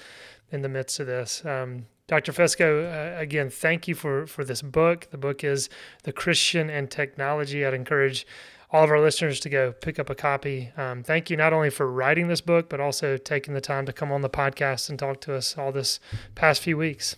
[0.53, 1.43] in the midst of this.
[1.43, 2.31] Um, Dr.
[2.31, 5.07] Fesko, uh, again, thank you for, for this book.
[5.09, 5.69] The book is
[6.03, 7.65] The Christian and Technology.
[7.65, 8.27] I'd encourage
[8.69, 10.71] all of our listeners to go pick up a copy.
[10.77, 13.93] Um, thank you not only for writing this book, but also taking the time to
[13.93, 15.99] come on the podcast and talk to us all this
[16.35, 17.15] past few weeks.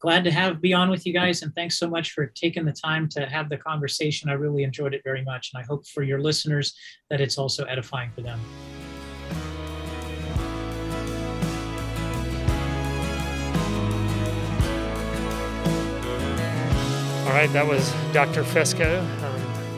[0.00, 2.72] Glad to have be on with you guys, and thanks so much for taking the
[2.72, 4.28] time to have the conversation.
[4.28, 6.74] I really enjoyed it very much, and I hope for your listeners
[7.08, 8.40] that it's also edifying for them.
[17.22, 18.42] All right, that was Dr.
[18.42, 19.21] Fesko um,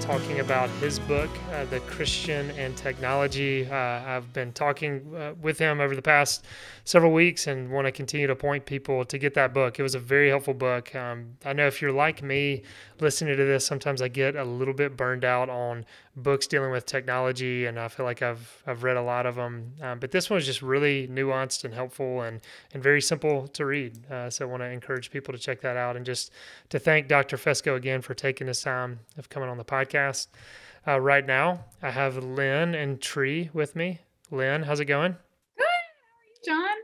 [0.04, 3.66] talking about his book, uh, The Christian and Technology.
[3.66, 6.44] Uh, I've been talking uh, with him over the past
[6.84, 9.78] several weeks and want to continue to point people to get that book.
[9.78, 10.94] It was a very helpful book.
[10.94, 12.64] Um, I know if you're like me
[13.00, 15.86] listening to this, sometimes I get a little bit burned out on
[16.16, 19.72] books dealing with technology, and I feel like I've I've read a lot of them.
[19.80, 22.40] Um, but this one was just really nuanced and helpful and
[22.72, 23.98] and very simple to read.
[24.10, 26.30] Uh, so I want to encourage people to check that out and just
[26.68, 27.36] to thank Dr.
[27.36, 29.93] Fesko again for taking this time of coming on the podcast.
[29.94, 34.00] Uh, right now, I have Lynne and Tree with me.
[34.30, 35.12] Lynne, how's it going?
[35.56, 35.64] Good.
[35.64, 36.76] How are you, John?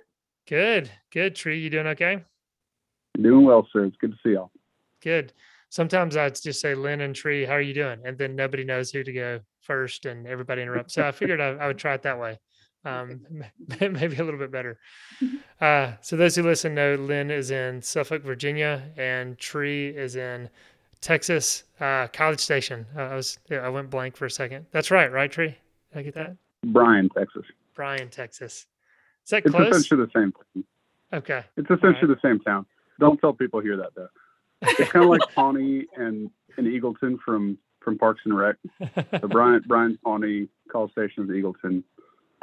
[0.46, 1.35] Good, good.
[1.35, 2.25] Tree, you doing okay?
[3.20, 3.85] Doing well, sir.
[3.85, 4.53] It's good to see y'all.
[5.03, 5.33] Good.
[5.70, 8.01] sometimes I'd just say Lynne and Tree, how are you doing?
[8.05, 10.94] And then nobody knows who to go first, and everybody interrupts.
[10.94, 12.38] So I figured I, I would try it that way.
[12.85, 13.23] Um,
[13.81, 14.79] maybe a little bit better.
[15.61, 20.49] Uh, so those who listen know Lynne is in Suffolk, Virginia, and Tree is in
[21.01, 22.87] Texas, uh, College Station.
[22.97, 24.67] Uh, I was yeah, I went blank for a second.
[24.71, 25.57] That's right, right, Tree?
[25.93, 26.37] Did I get that?
[26.67, 27.45] Bryan, Texas.
[27.75, 28.67] Bryan, Texas.
[29.25, 29.69] Is that It's close?
[29.75, 30.65] essentially the same thing.
[31.13, 31.45] Okay.
[31.57, 32.67] It's essentially the same town.
[32.99, 34.09] Don't tell people here that though.
[34.63, 38.57] It's kind of like Pawnee and, and Eagleton from from Parks and Rec.
[39.21, 41.83] So Bryan Bryan's Pawnee, College Station is Eagleton.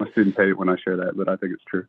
[0.00, 1.86] My students hate it when I share that, but I think it's true.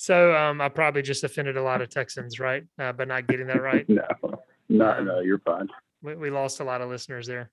[0.00, 2.62] So um, I probably just offended a lot of Texans, right?
[2.78, 3.84] Uh, by not getting that right.
[4.70, 5.66] No, no, Um, no, you're fine.
[6.02, 7.50] We, we lost a lot of listeners there.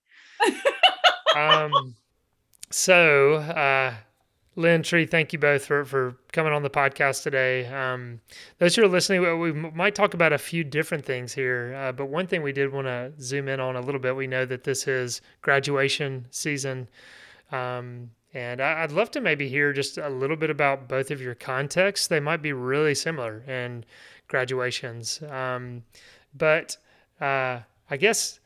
[1.35, 1.95] um,
[2.69, 3.93] so, uh,
[4.57, 7.65] Lynne, Tree, thank you both for, for coming on the podcast today.
[7.67, 8.19] Um,
[8.59, 11.93] those who are listening, we, we might talk about a few different things here, uh,
[11.93, 14.15] but one thing we did want to zoom in on a little bit.
[14.15, 16.89] We know that this is graduation season.
[17.51, 21.35] Um, and I'd love to maybe hear just a little bit about both of your
[21.35, 22.07] contexts.
[22.07, 23.85] They might be really similar in
[24.27, 25.21] graduations.
[25.29, 25.83] Um,
[26.37, 26.75] but
[27.21, 28.41] uh, I guess,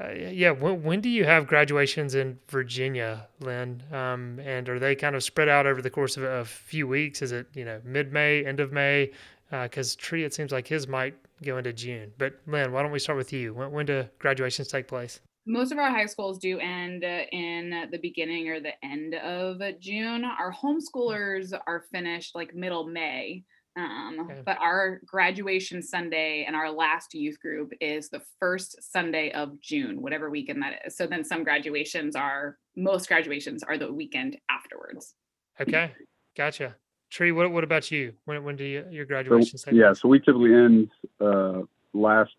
[0.00, 3.82] uh, yeah, when, when do you have graduations in Virginia, Lynne?
[3.92, 7.20] Um, and are they kind of spread out over the course of a, few weeks?
[7.20, 9.12] Is it, you know, mid May, end of May?
[9.50, 12.12] Because Tree, it seems like his might go into June.
[12.16, 13.52] But Lynne, why don't we start with you?
[13.52, 15.20] When, when do graduations take place?
[15.46, 19.60] Most of our high schools do end uh, in the beginning or the end of
[19.78, 20.24] June.
[20.24, 23.44] Our homeschoolers are finished like middle May.
[23.76, 24.40] Um, Okay.
[24.46, 30.00] But our graduation Sunday and our last youth group is the first Sunday of June,
[30.00, 30.96] whatever weekend that is.
[30.96, 35.14] So then some graduations are, most graduations are the weekend afterwards.
[35.60, 35.92] Okay,
[36.36, 36.76] gotcha.
[37.10, 38.12] Tree, what, what about you?
[38.24, 39.06] When, when do you, your
[39.42, 42.34] So, yeah, so we typically end uh, last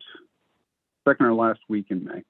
[1.08, 2.24] second or last week in May.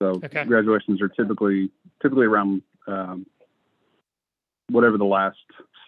[0.00, 0.44] So Okay.
[0.44, 1.70] graduations are typically
[2.02, 3.26] typically around um,
[4.70, 5.38] whatever the last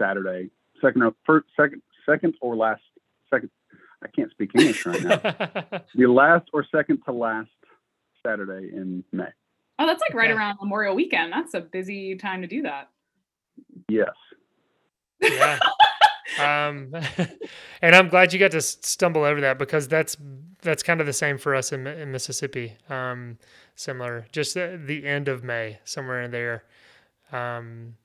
[0.00, 2.82] Saturday, second or first, second second or last
[3.30, 3.50] second.
[4.04, 5.16] I can't speak English right now.
[5.94, 7.48] the last or second to last
[8.26, 9.28] Saturday in May.
[9.78, 10.36] Oh, that's like right Okay.
[10.38, 11.32] around Memorial Weekend.
[11.32, 12.90] That's a busy time to do that.
[13.88, 14.10] Yes.
[15.20, 15.58] yeah.
[16.38, 16.94] Um,
[17.82, 20.16] and I'm glad you got to stumble over that because that's
[20.62, 22.76] that's kind of the same for us in, in Mississippi.
[22.88, 23.38] Um,
[23.74, 26.64] similar, just the, the end of May, somewhere in there.
[27.32, 27.96] Um,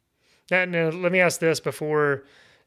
[0.52, 2.24] uh, let me ask this before,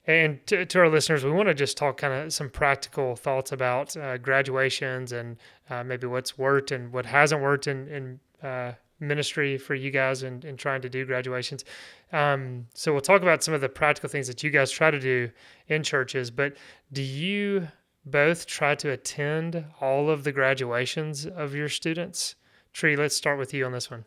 [0.06, 3.52] and to, to our listeners, we want to just talk kind of some practical thoughts
[3.52, 5.36] about uh, graduations and
[5.68, 10.22] uh, maybe what's worked and what hasn't worked in in uh, ministry for you guys
[10.22, 11.64] in, in trying to do graduations.
[12.12, 15.00] Um, so we'll talk about some of the practical things that you guys try to
[15.00, 15.30] do
[15.68, 16.30] in churches.
[16.30, 16.56] But
[16.92, 17.68] do you
[18.04, 22.36] both try to attend all of the graduations of your students?
[22.72, 24.04] Tree, let's start with you on this one.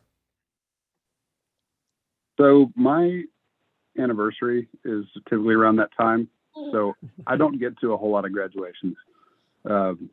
[2.38, 3.24] So my
[4.00, 6.28] anniversary is typically around that time.
[6.72, 6.94] So
[7.28, 8.96] I don't get to a whole lot of graduations.
[9.70, 10.10] Um,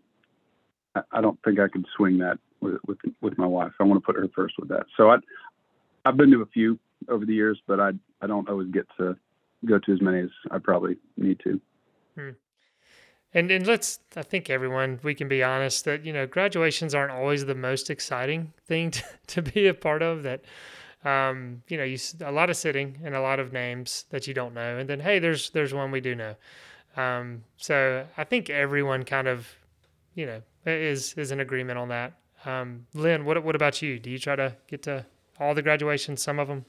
[0.95, 3.73] I, I don't think I could swing that with, with with my wife.
[3.81, 4.87] I want to put her first with that.
[4.97, 5.17] So I
[6.05, 9.17] I've been to a few over the years, but I I don't always get to
[9.67, 11.61] go to as many as I probably need to.
[13.33, 17.13] And and let's I think everyone we can be honest that you know graduations aren't
[17.13, 20.43] always the most exciting thing to, to be a part of that
[21.05, 24.35] um, you know you a lot of sitting and a lot of names that you
[24.35, 26.35] don't know and then hey there's there's one we do know
[26.97, 29.47] um, so I think everyone kind of
[30.15, 32.15] you know is is in agreement on that
[32.45, 35.05] um, Lynne what what about you do you try to get to
[35.39, 36.65] all the graduations some of them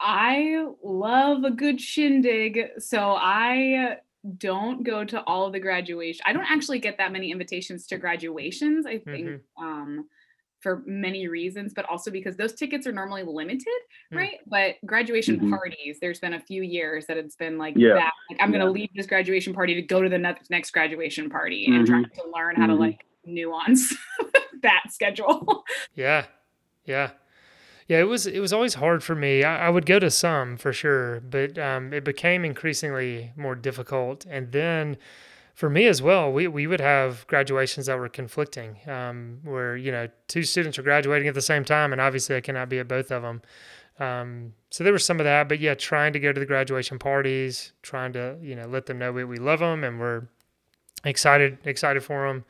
[0.00, 2.60] I love a good shindig.
[2.78, 3.96] So I
[4.36, 6.22] don't go to all the graduation.
[6.24, 9.40] I don't actually get that many invitations to graduations, I think, Mhm.
[9.60, 10.08] um,
[10.60, 13.66] for many reasons, but also because those tickets are normally limited,
[14.12, 14.16] Mm.
[14.18, 14.38] right?
[14.46, 15.50] But graduation Mhm.
[15.50, 17.94] parties, there's been a few years that it's been like Yeah.
[17.94, 18.12] that.
[18.30, 18.60] Like I'm Yeah.
[18.60, 22.04] gonna leave this graduation party to go to the next next graduation party and trying
[22.04, 22.78] to learn how to Mhm.
[22.78, 23.94] like nuance
[24.62, 25.64] that schedule.
[25.94, 26.26] Yeah,
[26.84, 27.10] yeah,
[27.88, 27.98] yeah.
[27.98, 29.42] It was it was always hard for me.
[29.42, 34.24] I, I would go to some for sure, but um, it became increasingly more difficult.
[34.26, 34.96] And then
[35.54, 39.90] for me as well, we we would have graduations that were conflicting, um, where you
[39.90, 42.86] know two students are graduating at the same time, and obviously I cannot be at
[42.86, 43.42] both of them.
[43.98, 46.98] Um, so there was some of that, but yeah, trying to go to the graduation
[47.00, 50.28] parties, trying to you know let them know we, we love them and we're
[51.04, 52.44] excited excited for them.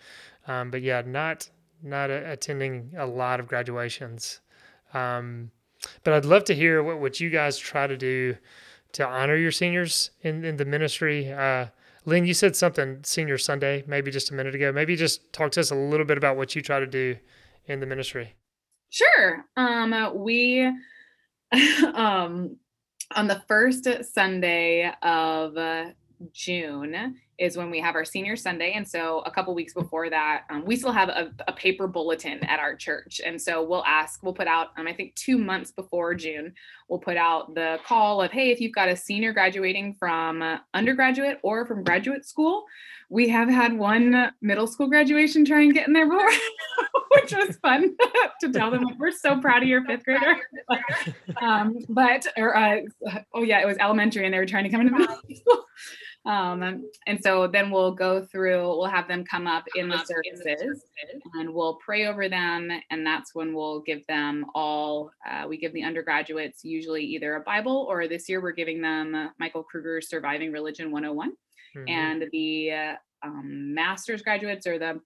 [0.46, 1.48] Um, but yeah, not
[1.82, 4.40] not a, attending a lot of graduations.
[4.94, 5.50] Um,
[6.04, 8.36] but I'd love to hear what, what you guys try to do
[8.92, 11.32] to honor your seniors in, in the ministry.
[11.32, 11.66] Uh,
[12.04, 14.72] Lynne, you said something Senior Sunday, maybe just a minute ago.
[14.72, 17.16] Maybe just talk to us a little bit about what you try to do
[17.66, 18.34] in the ministry.
[18.90, 19.44] Sure.
[19.56, 20.62] Um, we
[21.94, 22.56] um,
[23.14, 25.56] on the first Sunday of
[26.32, 28.72] June is when we have our senior Sunday.
[28.72, 32.44] And so a couple weeks before that, um, we still have a, a, paper bulletin
[32.44, 33.20] at our church.
[33.24, 36.52] And so we'll ask, we'll put out, um, I think two months before June,
[36.88, 40.58] we'll put out the call of, hey, if you've got a senior graduating from uh,
[40.74, 42.64] undergraduate or from graduate school,
[43.08, 46.30] we have had one middle school graduation try and get in there before,
[47.12, 47.96] which was fun
[48.40, 50.36] to tell them we're so proud of your fifth grader.
[51.40, 52.80] um, but, or, uh,
[53.32, 55.64] oh yeah, it was elementary and they were trying to come into middle school.
[56.26, 60.82] Um, and so then we'll go through, we'll have them come up in the services
[61.34, 62.70] and we'll pray over them.
[62.90, 67.40] And that's when we'll give them all, uh, we give the undergraduates usually either a
[67.40, 71.30] Bible or this year we're giving them Michael Kruger's Surviving Religion 101.
[71.76, 71.88] Mm-hmm.
[71.88, 75.00] And the uh, um, master's graduates or the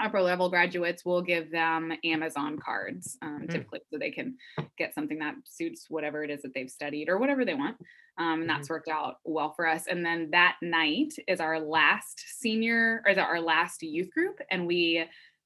[0.00, 3.50] upper level graduates will give them Amazon cards um, mm.
[3.50, 4.36] typically so they can
[4.76, 7.76] get something that suits whatever it is that they've studied or whatever they want.
[8.18, 8.74] Um, and that's mm-hmm.
[8.74, 9.86] worked out well for us.
[9.88, 14.38] And then that night is our last senior or is our last youth group.
[14.50, 15.04] And we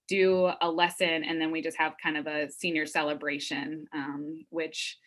[0.09, 4.99] do a lesson and then we just have kind of a senior celebration, um, which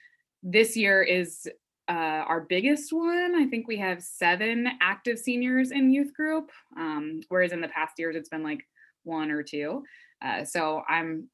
[0.43, 1.47] this year is
[1.88, 3.36] uh, our biggest one.
[3.36, 7.93] I think we have seven active seniors in youth group, um, whereas in the past
[7.97, 8.65] years it's been like
[9.03, 9.83] one or two.
[10.23, 11.29] Uh, so I'm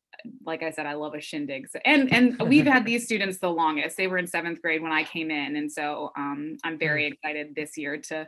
[0.45, 1.69] like I said, I love a shindig.
[1.69, 3.97] So, and and we've had these students the longest.
[3.97, 7.13] They were in seventh grade when I came in, and so um, I'm very mm.
[7.13, 8.27] excited this year to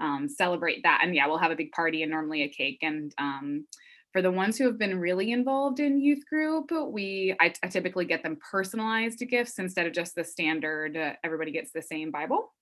[0.00, 1.00] um, celebrate that.
[1.02, 2.78] And yeah, we'll have a big party and normally a cake.
[2.82, 3.66] And um,
[4.12, 8.04] for the ones who have been really involved in youth group, we I, I typically
[8.04, 10.96] get them personalized gifts instead of just the standard.
[10.96, 12.52] Uh, everybody gets the same Bible.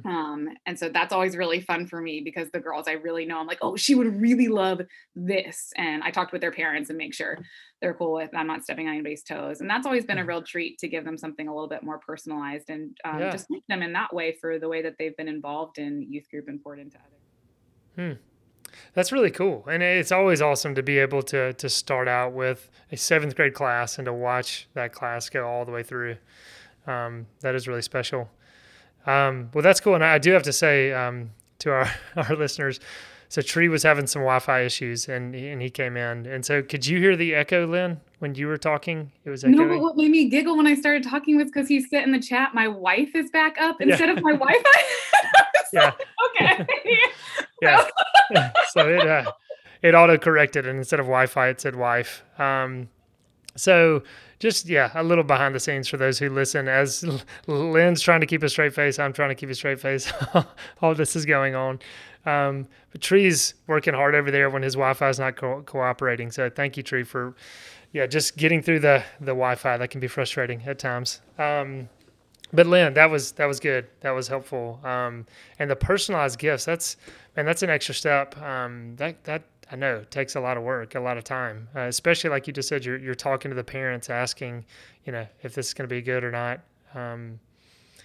[0.00, 0.08] Hmm.
[0.08, 3.38] Um, and so that's always really fun for me because the girls I really know,
[3.38, 4.80] I'm like, oh, she would really love
[5.14, 5.72] this.
[5.76, 7.38] And I talked with their parents and make sure
[7.80, 9.60] they're cool with I'm not stepping on anybody's toes.
[9.60, 10.28] And that's always been a hmm.
[10.28, 13.30] real treat to give them something a little bit more personalized and um, yeah.
[13.30, 16.28] just meet them in that way for the way that they've been involved in youth
[16.30, 18.16] group and poured into others.
[18.16, 18.22] Hmm.
[18.94, 19.66] That's really cool.
[19.68, 23.54] And it's always awesome to be able to to start out with a seventh grade
[23.54, 26.16] class and to watch that class go all the way through.
[26.86, 28.30] Um, that is really special.
[29.06, 29.94] Um, well, that's cool.
[29.94, 32.80] And I do have to say um, to our, our listeners,
[33.32, 36.26] so Tree was having some Wi-Fi issues, and and he came in.
[36.26, 39.10] And so, could you hear the echo, Lynne, when you were talking?
[39.24, 39.56] It was echoing.
[39.56, 39.68] no.
[39.68, 42.20] But what made me giggle when I started talking was because he said in the
[42.20, 44.16] chat, "My wife is back up" instead yeah.
[44.16, 44.82] of my Wi-Fi.
[45.72, 45.92] yeah.
[46.26, 46.66] okay.
[47.62, 47.88] yeah.
[48.72, 49.32] so it uh,
[49.80, 52.22] it auto corrected, and instead of Wi-Fi, it said wife.
[52.38, 52.90] Um,
[53.56, 54.02] so
[54.38, 56.68] just yeah, a little behind the scenes for those who listen.
[56.68, 57.04] As
[57.46, 60.12] Lynne's trying to keep a straight face, I'm trying to keep a straight face.
[60.82, 61.78] All this is going on.
[62.24, 66.30] Um, but Tree's working hard over there when his Wi-Fi is not co- cooperating.
[66.30, 67.34] So thank you, Tree, for
[67.92, 69.76] yeah, just getting through the the Wi-Fi.
[69.76, 71.20] That can be frustrating at times.
[71.38, 71.88] Um,
[72.52, 73.86] but Lynne, that was that was good.
[74.00, 74.80] That was helpful.
[74.84, 75.26] Um,
[75.58, 76.64] and the personalized gifts.
[76.64, 76.96] That's
[77.36, 78.36] man, that's an extra step.
[78.40, 81.66] Um, that that I know it takes a lot of work, a lot of time,
[81.74, 84.66] uh, especially like you just said, you're, you're talking to the parents, asking,
[85.06, 86.60] you know, if this is going to be good or not.
[86.94, 87.40] Um,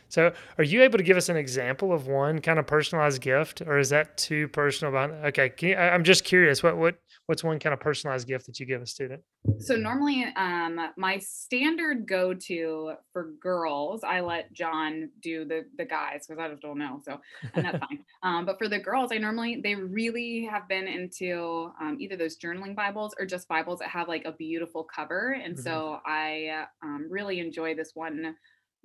[0.09, 3.61] so, are you able to give us an example of one kind of personalized gift,
[3.61, 4.93] or is that too personal?
[4.93, 6.63] About okay, you, I'm just curious.
[6.63, 9.21] What what what's one kind of personalized gift that you give a student?
[9.59, 15.85] So normally, um, my standard go to for girls, I let John do the the
[15.85, 17.01] guys because I just don't know.
[17.03, 17.19] So
[17.53, 17.99] and that's fine.
[18.23, 22.37] Um, but for the girls, I normally they really have been into um, either those
[22.37, 25.63] journaling Bibles or just Bibles that have like a beautiful cover, and mm-hmm.
[25.63, 28.35] so I um, really enjoy this one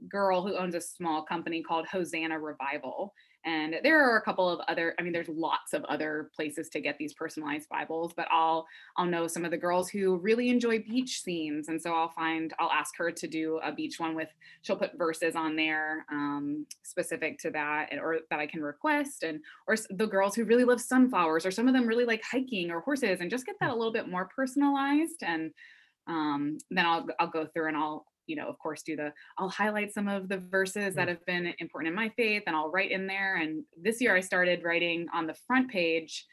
[0.09, 3.15] girl who owns a small company called Hosanna Revival.
[3.45, 6.81] And there are a couple of other, I mean, there's lots of other places to
[6.81, 10.79] get these personalized Bibles, but I'll I'll know some of the girls who really enjoy
[10.79, 11.69] beach scenes.
[11.69, 14.29] And so I'll find, I'll ask her to do a beach one with,
[14.63, 19.25] she'll put verses on there um, specific to that or that I can request.
[19.25, 22.71] And or the girls who really love sunflowers, or some of them really like hiking
[22.71, 25.23] or horses, and just get that a little bit more personalized.
[25.23, 25.51] And
[26.07, 29.49] um, then I'll I'll go through and I'll you know, of course, do the, I'll
[29.49, 31.11] highlight some of the verses that mm.
[31.11, 33.37] have been important in my faith and I'll write in there.
[33.37, 36.25] And this year I started writing on the front page.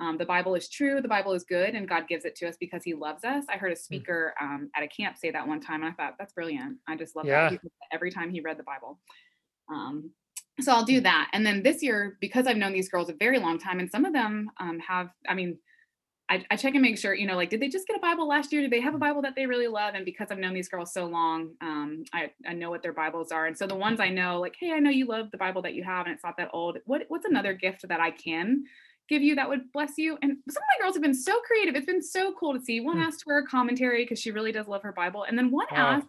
[0.00, 2.56] Um, the Bible is true, the Bible is good, and God gives it to us
[2.60, 3.44] because He loves us.
[3.48, 3.78] I heard a mm.
[3.78, 6.76] speaker um, at a camp say that one time, and I thought that's brilliant.
[6.86, 7.50] I just love yeah.
[7.50, 7.60] that
[7.92, 9.00] every time he read the Bible.
[9.68, 10.12] Um,
[10.60, 11.30] so I'll do that.
[11.32, 14.04] And then this year, because I've known these girls a very long time, and some
[14.04, 15.58] of them um, have, I mean,
[16.30, 18.28] I, I, check and make sure, you know, like, did they just get a Bible
[18.28, 18.60] last year?
[18.60, 19.94] Did they have a Bible that they really love?
[19.94, 23.32] And because I've known these girls so long, um, I, I know what their Bibles
[23.32, 23.46] are.
[23.46, 25.74] And so the ones I know, like, hey, I know you love the Bible that
[25.74, 26.78] you have and it's not that old.
[26.84, 28.64] What, what's another gift that I can
[29.08, 30.18] give you that would bless you?
[30.20, 31.74] And some of my girls have been so creative.
[31.74, 32.80] It's been so cool to see.
[32.80, 33.04] One Hmm.
[33.04, 35.22] asked for a commentary because she really does love her Bible.
[35.24, 35.92] And then one Wow.
[35.96, 36.08] asked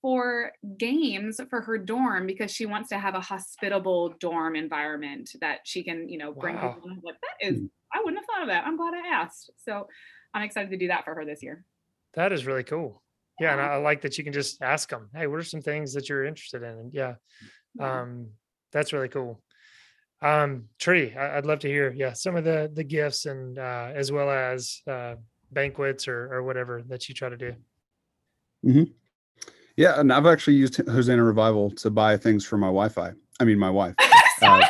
[0.00, 5.60] for games for her dorm because she wants to have a hospitable dorm environment that
[5.64, 6.72] she can, you know, bring Wow.
[6.74, 6.90] people.
[6.90, 7.00] in.
[7.04, 7.66] Like, that is, Hmm.
[7.94, 8.64] I wouldn't have thought of that.
[8.64, 9.50] I'm glad I asked.
[9.58, 9.86] So
[10.34, 11.64] I'm excited to do that for her this year.
[12.14, 13.02] That is really cool.
[13.40, 13.68] Yeah, and Yeah.
[13.70, 16.08] I I like that you can just ask them, "Hey, what are some things that
[16.08, 17.14] you're interested in?" And yeah,
[17.74, 18.00] Yeah.
[18.02, 18.28] um,
[18.72, 19.42] that's really cool.
[20.20, 23.90] Um, Tree, I, I'd love to hear, yeah, some of the the gifts and uh,
[23.94, 25.16] as well as uh,
[25.50, 27.54] banquets or or whatever that you try to do.
[28.64, 28.84] Mm-hmm.
[29.76, 33.12] Yeah, and I've actually used Hosanna Revival to buy things for my Wi-Fi.
[33.40, 33.94] I mean, my wife.
[34.44, 34.66] Uh,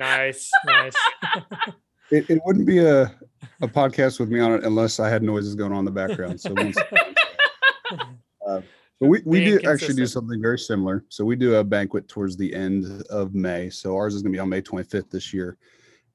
[0.00, 0.94] nice, nice.
[2.10, 3.14] it, it wouldn't be a,
[3.60, 6.40] a podcast with me on it unless I had noises going on in the background.
[6.40, 6.76] So once,
[8.46, 8.60] uh,
[9.00, 11.04] but we, we do actually do something very similar.
[11.08, 13.70] So we do a banquet towards the end of May.
[13.70, 15.56] So ours is going to be on May 25th this year.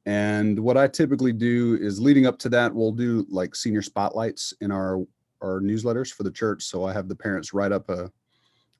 [0.05, 4.53] And what I typically do is leading up to that, we'll do like senior spotlights
[4.61, 5.03] in our
[5.41, 6.63] our newsletters for the church.
[6.63, 8.11] So I have the parents write up a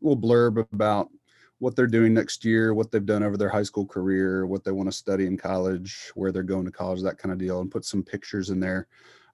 [0.02, 1.10] little blurb about
[1.60, 4.72] what they're doing next year, what they've done over their high school career, what they
[4.72, 7.72] want to study in college, where they're going to college, that kind of deal, and
[7.72, 8.88] put some pictures in there.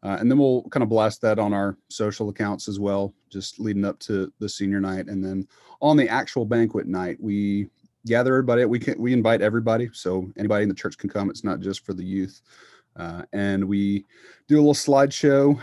[0.03, 3.59] Uh, and then we'll kind of blast that on our social accounts as well, just
[3.59, 5.07] leading up to the senior night.
[5.07, 5.47] And then
[5.79, 7.67] on the actual banquet night, we
[8.05, 8.65] gather everybody.
[8.65, 11.29] We can we invite everybody, so anybody in the church can come.
[11.29, 12.41] It's not just for the youth.
[12.95, 14.05] Uh, and we
[14.47, 15.59] do a little slideshow,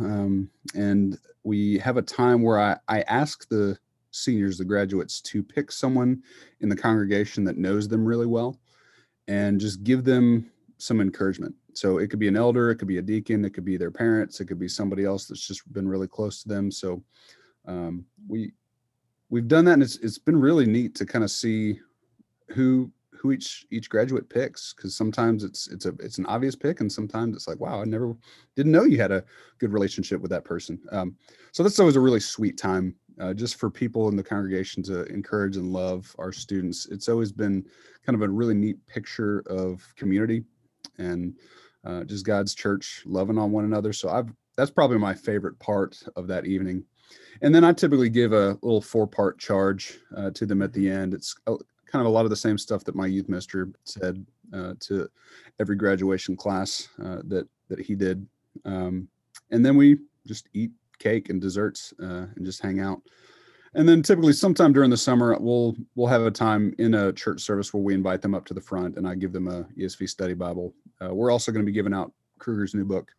[0.00, 3.78] um, and we have a time where I I ask the
[4.12, 6.22] seniors, the graduates, to pick someone
[6.60, 8.60] in the congregation that knows them really well,
[9.28, 11.54] and just give them some encouragement.
[11.74, 13.90] So it could be an elder, it could be a deacon, it could be their
[13.90, 16.70] parents, it could be somebody else that's just been really close to them.
[16.70, 17.02] So
[17.66, 18.52] um, we
[19.30, 21.80] we've done that, and it's it's been really neat to kind of see
[22.48, 22.90] who
[23.22, 26.90] who each each graduate picks because sometimes it's it's a it's an obvious pick and
[26.90, 28.16] sometimes it's like wow i never
[28.56, 29.22] didn't know you had a
[29.58, 31.16] good relationship with that person um,
[31.52, 35.04] so that's always a really sweet time uh, just for people in the congregation to
[35.04, 36.86] encourage and love our students.
[36.86, 37.64] It's always been
[38.04, 40.42] kind of a really neat picture of community
[40.98, 41.36] and
[41.84, 43.92] uh, just god's church loving on one another.
[43.92, 46.84] So i've that's probably my favorite part of that evening.
[47.42, 50.90] And then i typically give a little four part charge uh, to them at the
[50.90, 51.14] end.
[51.14, 51.56] It's uh,
[51.86, 55.08] kind of a lot of the same stuff that my youth minister said uh, to
[55.60, 58.26] every graduation class uh, that that he did.
[58.64, 59.08] Um,
[59.50, 60.72] and then we just eat
[61.02, 63.02] cake and desserts uh, and just hang out.
[63.74, 67.40] And then typically sometime during the summer we'll we'll have a time in a church
[67.40, 70.08] service where we invite them up to the front and i give them a esv
[70.08, 70.74] study bible.
[71.02, 73.12] Uh, we're also going to be giving out kruger's new book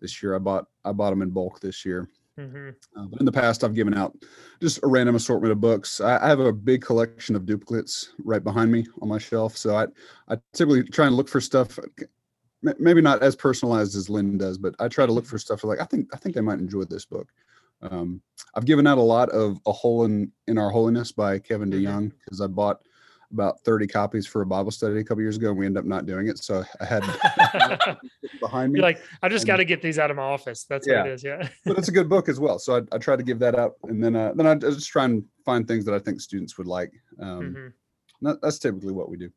[0.00, 0.34] this year.
[0.34, 2.08] I bought i bought them in bulk this year.
[2.36, 4.16] Hmm uh, but in the past, I've given out
[4.60, 6.00] just a random assortment of books.
[6.00, 9.56] I, I have a big collection of duplicates right behind me on my shelf.
[9.56, 9.86] So I,
[10.28, 11.78] I typically try and look for stuff,
[12.78, 15.80] maybe not as personalized as Lynne does, but I try to look for stuff like
[15.80, 17.28] I think I think they might enjoy this book.
[17.82, 18.20] Um,
[18.54, 21.82] I've given out a lot of A Hole in in Our Holiness by Kevin Mhm.
[21.82, 22.80] DeYoung because I bought
[23.32, 25.86] about 30 copies for a Bible study a couple years ago and we ended up
[25.86, 26.36] not doing it.
[26.38, 27.02] So I had
[28.40, 28.78] behind me.
[28.80, 30.64] You're like, I just got to get these out of my office.
[30.64, 31.02] That's Yeah.
[31.02, 31.24] what it is.
[31.24, 31.48] Yeah.
[31.64, 32.58] but it's a good book as well.
[32.58, 35.04] So I, I try to give that out, and then uh, then I just try
[35.04, 36.92] and find things that I think students would like.
[37.20, 37.72] Um, Mhm.
[38.22, 39.30] that, that's typically what we do.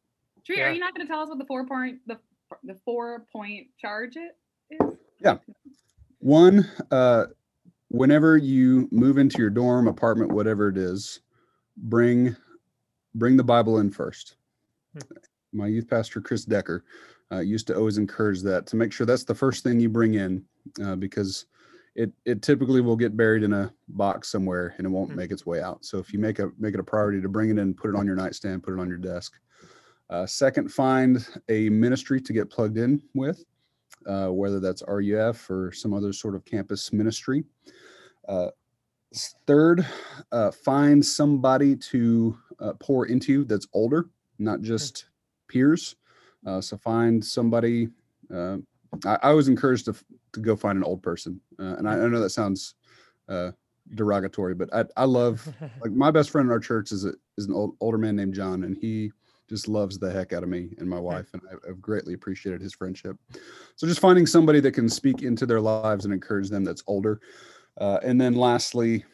[0.45, 0.69] Tree, Yeah.
[0.69, 2.17] are you not going to tell us what the four point the
[2.63, 4.37] the four point charge it
[4.69, 4.97] is?
[5.19, 5.37] Yeah.
[6.19, 7.25] One, uh,
[7.89, 11.21] whenever you move into your dorm, apartment, whatever it is,
[11.77, 12.35] bring
[13.15, 14.35] bring the Bible in first.
[15.53, 16.83] My youth pastor Chris Decker
[17.31, 20.15] uh, used to always encourage that to make sure that's the first thing you bring
[20.15, 20.43] in,
[20.83, 21.45] uh, because
[21.95, 25.17] it it typically will get buried in a box somewhere and it won't Hmm.
[25.17, 25.85] make its way out.
[25.85, 27.95] So if you make a make it a priority to bring it in, put it
[27.95, 29.33] on your nightstand, put it on your desk.
[30.09, 33.43] Uh, second, find a ministry to get plugged in with
[34.07, 37.43] uh, whether that's RUF or some other sort of campus ministry.
[38.27, 38.49] Uh,
[39.47, 39.85] third,
[40.31, 45.05] uh, find somebody to uh, pour into that's older, not just
[45.47, 45.95] peers.
[46.45, 47.87] Uh, so find somebody.
[48.33, 48.57] Uh,
[49.05, 49.95] I, I was encouraged to,
[50.33, 52.75] to go find an old person, uh, and I, I know that sounds
[53.29, 53.51] uh,
[53.95, 55.47] derogatory, but I, I love
[55.81, 58.33] like my best friend in our church is a, is an old, older man named
[58.33, 59.11] John, and he
[59.49, 62.73] just loves the heck out of me and my wife, and I've greatly appreciated his
[62.73, 63.17] friendship.
[63.75, 67.21] So just finding somebody that can speak into their lives and encourage them that's older,
[67.77, 69.05] uh, and then lastly,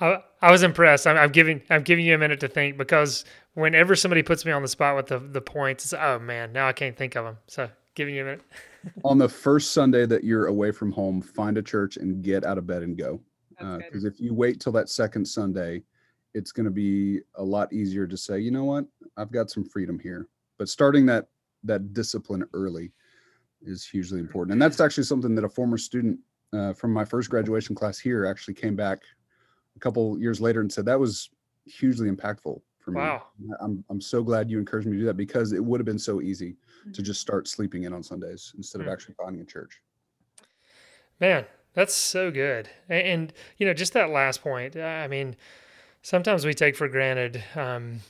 [0.00, 1.06] I, I was impressed.
[1.06, 4.52] I'm, I'm giving I'm giving you a minute to think because whenever somebody puts me
[4.52, 7.24] on the spot with the the points, it's, oh man, now I can't think of
[7.24, 7.38] them.
[7.46, 8.42] So giving you a minute.
[9.04, 12.58] on the first Sunday that you're away from home, find a church and get out
[12.58, 13.20] of bed and go.
[13.50, 14.14] Because good.
[14.14, 15.82] if you wait till that second Sunday,
[16.34, 19.64] it's going to be a lot easier to say, you know what, I've got some
[19.64, 20.28] freedom here.
[20.58, 21.28] But starting that
[21.64, 22.92] that discipline early
[23.62, 26.20] is hugely important, and that's actually something that a former student
[26.52, 29.00] uh, from my first graduation class here actually came back
[29.76, 31.30] a couple years later and said that was
[31.66, 32.98] hugely impactful for me.
[33.00, 33.26] Wow.
[33.60, 35.98] I'm I'm so glad you encouraged me to do that because it would have been
[35.98, 36.56] so easy
[36.92, 37.04] to Mhm.
[37.04, 38.92] just start sleeping in on Sundays instead of Hmm.
[38.92, 39.82] actually finding a church.
[41.20, 42.68] Man, that's so good.
[42.88, 45.36] A- And, you know, just that last point, I mean,
[46.02, 48.00] sometimes we take for granted um,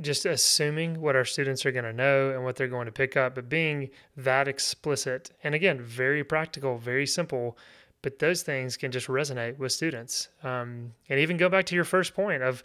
[0.00, 3.16] just assuming what our students are going to know and what they're going to pick
[3.16, 7.56] up, but being that explicit and again, very practical, very simple,
[8.02, 10.28] but those things can just resonate with students.
[10.42, 12.62] Um, and even go back to your first point of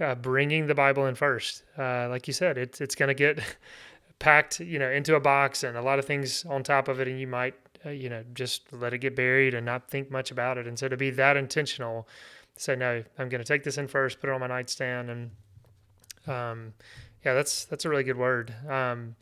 [0.00, 1.62] uh, bringing the Bible in first.
[1.78, 3.40] Uh, like you said, it's, it's going to get
[4.18, 7.08] packed, you know, into a box and a lot of things on top of it,
[7.08, 7.54] and you might
[7.84, 10.66] uh, you know, just let it get buried and not think much about it.
[10.66, 12.06] And so to be that intentional,
[12.56, 15.10] say, no, I'm going to take this in first, put it on my nightstand.
[15.10, 15.30] And,
[16.26, 16.74] um,
[17.24, 18.54] yeah, that's, that's a really good word.
[18.68, 19.16] Um,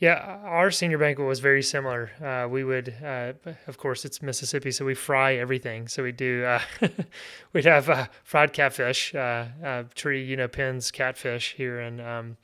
[0.00, 2.10] yeah, our senior banquet was very similar.
[2.24, 3.34] Uh, we would, uh,
[3.66, 5.88] of course, it's Mississippi, so we fry everything.
[5.88, 6.60] So we do, uh,
[7.52, 12.38] we'd have uh, fried catfish, uh, uh, tree, you know, Penn's catfish here in um,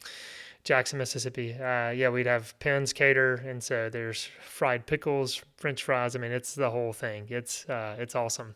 [0.64, 1.56] Jackson, Mississippi.
[1.58, 6.14] Yeah, we'd have Penn's cater, and so there's fried pickles, French fries.
[6.14, 7.26] I mean, it's the whole thing.
[7.30, 8.54] It's it's awesome.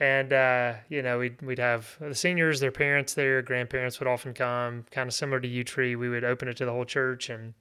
[0.00, 4.34] And uh, you know, we'd we'd have the seniors, their parents, their grandparents would often
[4.34, 5.94] come, kind of similar to U Tree.
[5.94, 7.54] We would open it to the whole church, and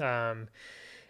[0.00, 0.48] um,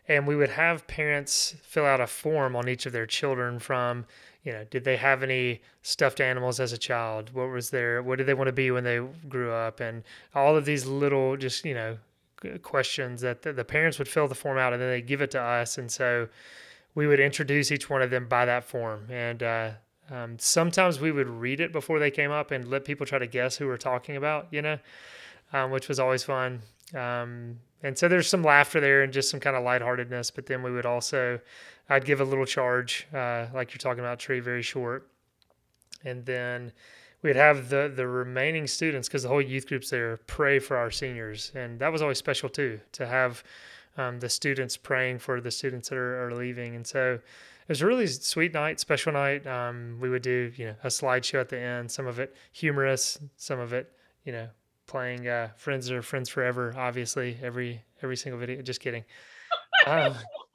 [0.06, 4.06] and we would have parents fill out a form on each of their children from
[4.42, 7.34] you know did they have any stuffed animals as a child?
[7.34, 9.80] What was their what did they want to be when they grew up?
[9.80, 10.02] And
[10.34, 11.98] all of these little just you know
[12.62, 15.40] questions that the, parents would fill the form out and then they give it to
[15.40, 15.78] us.
[15.78, 16.28] And so
[16.94, 19.06] we would introduce each one of them by that form.
[19.10, 19.70] And uh,
[20.10, 23.26] um, sometimes we would read it before they came up and let people try to
[23.26, 24.78] guess who we're talking about you know
[25.52, 26.60] um, which was always fun.
[26.94, 30.62] Um, and so there's some laughter there and just some kind of lightheartedness but then
[30.62, 31.38] we would also
[31.90, 35.08] i'd give a little charge uh, like you're talking about tree very short.
[36.04, 36.72] And then
[37.22, 40.90] we'd have the the remaining students because the whole youth group's there pray for our
[40.90, 41.52] seniors.
[41.54, 43.42] And that was always special too to have
[43.98, 47.82] um, the students praying for the students that are, are leaving and so it was
[47.82, 51.48] a really sweet night special night um, we would do you know a slideshow at
[51.48, 53.92] the end some of it humorous some of it
[54.24, 54.48] you know
[54.86, 59.04] playing uh, friends or friends forever obviously every every single video just kidding
[59.86, 60.14] um,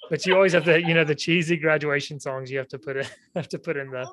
[0.09, 2.97] but you always have the you know the cheesy graduation songs you have to put
[2.97, 4.07] in have to put in the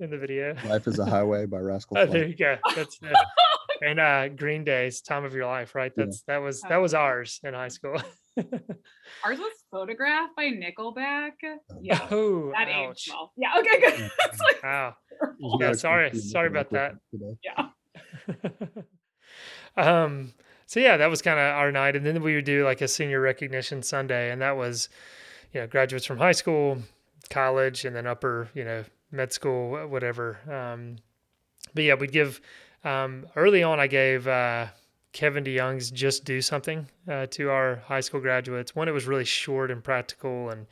[0.00, 2.56] in the video Life is a Highway by Rascal Oh, there you go.
[2.76, 3.16] That's it.
[3.82, 5.92] and uh, Green Day's "Time of Your Life," right?
[5.96, 6.04] Yeah.
[6.04, 8.00] That's that was that was ours in high school.
[9.24, 11.32] Ours was photographed by Nickelback.
[11.80, 12.06] Yeah.
[12.10, 13.06] oh, That ouch!
[13.06, 13.32] aged well.
[13.36, 13.52] Yeah.
[13.58, 13.80] Okay.
[13.80, 14.10] Good.
[14.24, 14.94] It's like- Wow.
[15.58, 16.94] There's Yeah, sorry- sorry about that.
[17.44, 17.68] yeah.
[19.76, 20.32] um.
[20.66, 22.88] So yeah, that was kind of our night, and then we would do like a
[22.88, 24.90] senior recognition Sunday, and that was,
[25.54, 26.78] you know, graduates from high school,
[27.30, 30.38] college, and then upper, you know, med school, whatever.
[30.50, 30.96] Um,
[31.74, 32.40] but yeah, we'd give.
[32.84, 34.66] Um, early on, I gave uh,
[35.12, 38.74] Kevin DeYoung's "Just Do Something" uh, to our high school graduates.
[38.74, 40.66] One, it was really short and practical, and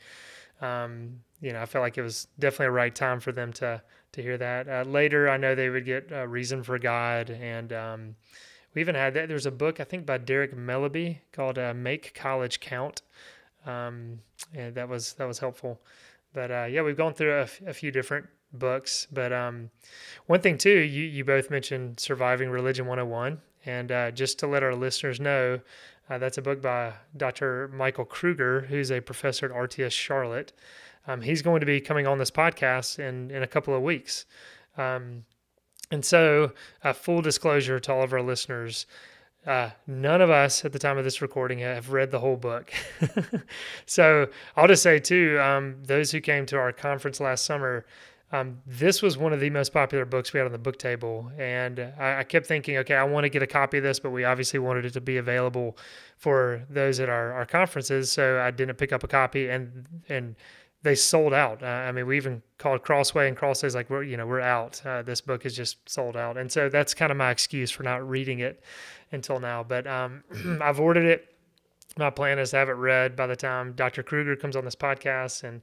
[0.61, 3.81] um, you know, I felt like it was definitely a right time for them to
[4.13, 4.67] to hear that.
[4.67, 8.15] Uh, later, I know they would get uh, "Reason for God," and um,
[8.73, 9.27] we even had that.
[9.27, 13.01] There's a book I think by Derek Melleby called uh, "Make College Count,"
[13.65, 14.19] um,
[14.53, 15.81] and that was that was helpful.
[16.33, 19.07] But uh, yeah, we've gone through a, f- a few different books.
[19.11, 19.69] But um,
[20.27, 24.63] one thing too, you you both mentioned "Surviving Religion 101," and uh, just to let
[24.63, 25.59] our listeners know.
[26.09, 27.67] Uh, that's a book by Dr.
[27.67, 30.53] Michael Kruger, who's a professor at RTS Charlotte.
[31.05, 34.25] Um, he's going to be coming on this podcast in, in a couple of weeks.
[34.77, 35.25] Um,
[35.91, 36.53] and so,
[36.83, 38.85] uh, full disclosure to all of our listeners,
[39.45, 42.73] uh, none of us at the time of this recording have read the whole book.
[43.85, 47.85] so, I'll just say, too, um, those who came to our conference last summer,
[48.31, 51.31] um, this was one of the most popular books we had on the book table.
[51.37, 54.09] And I, I kept thinking, okay, I want to get a copy of this, but
[54.09, 55.77] we obviously wanted it to be available
[56.17, 58.11] for those at our, our conferences.
[58.11, 59.47] So, I didn't pick up a copy.
[59.49, 60.35] And, and,
[60.83, 61.63] they sold out.
[61.63, 64.81] Uh, I mean, we even called Crossway, and Crossway's like, "We're, you know, we're out.
[64.85, 67.83] Uh, this book is just sold out." And so that's kind of my excuse for
[67.83, 68.63] not reading it
[69.11, 69.63] until now.
[69.63, 70.23] But um,
[70.61, 71.33] I've ordered it.
[71.97, 74.03] My plan is to have it read by the time Dr.
[74.03, 75.61] Kruger comes on this podcast, and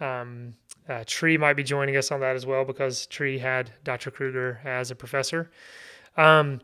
[0.00, 0.54] um,
[0.88, 4.10] uh, Tree might be joining us on that as well because Tree had Dr.
[4.10, 5.50] Kruger as a professor.
[6.16, 6.60] Um,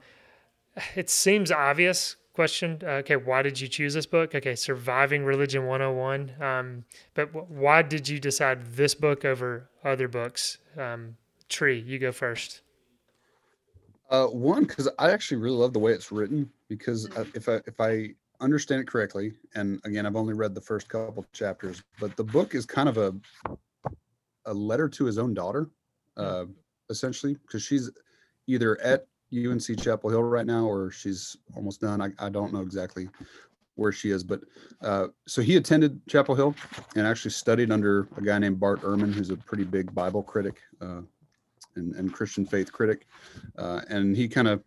[0.94, 2.78] it seems obvious question.
[2.82, 4.34] Uh, okay, why did you choose this book?
[4.34, 6.42] Okay, Surviving Religion 101.
[6.42, 10.58] Um, but w- why did you decide this book over other books?
[10.78, 11.16] Um,
[11.48, 12.62] Tree, you go first.
[14.10, 16.50] Uh, one, because I actually really love the way it's written.
[16.68, 18.10] Because uh, if I if I
[18.40, 22.54] understand it correctly, and again, I've only read the first couple chapters, but the book
[22.54, 23.14] is kind of a
[24.46, 25.70] a letter to his own daughter,
[26.16, 26.44] uh,
[26.88, 27.90] essentially, because she's
[28.46, 32.00] either at UNC Chapel Hill right now or she's almost done.
[32.00, 33.08] I, I don't know exactly
[33.76, 34.40] where she is, but
[34.82, 36.54] uh, so he attended Chapel Hill
[36.96, 40.60] and actually studied under a guy named Bart Ehrman, who's a pretty big Bible critic
[40.80, 41.02] uh,
[41.76, 43.06] and, and Christian faith critic,
[43.56, 44.62] uh, and he kind of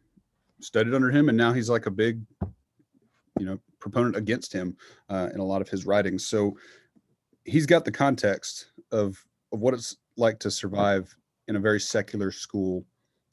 [0.62, 2.22] studied under him, and now he's like a big,
[3.40, 4.78] you know, proponent against him
[5.10, 6.26] uh, in a lot of his writings.
[6.26, 6.58] So
[7.44, 9.24] he's got the context of
[9.54, 11.16] of what it's like to survive
[11.48, 12.84] in a very secular school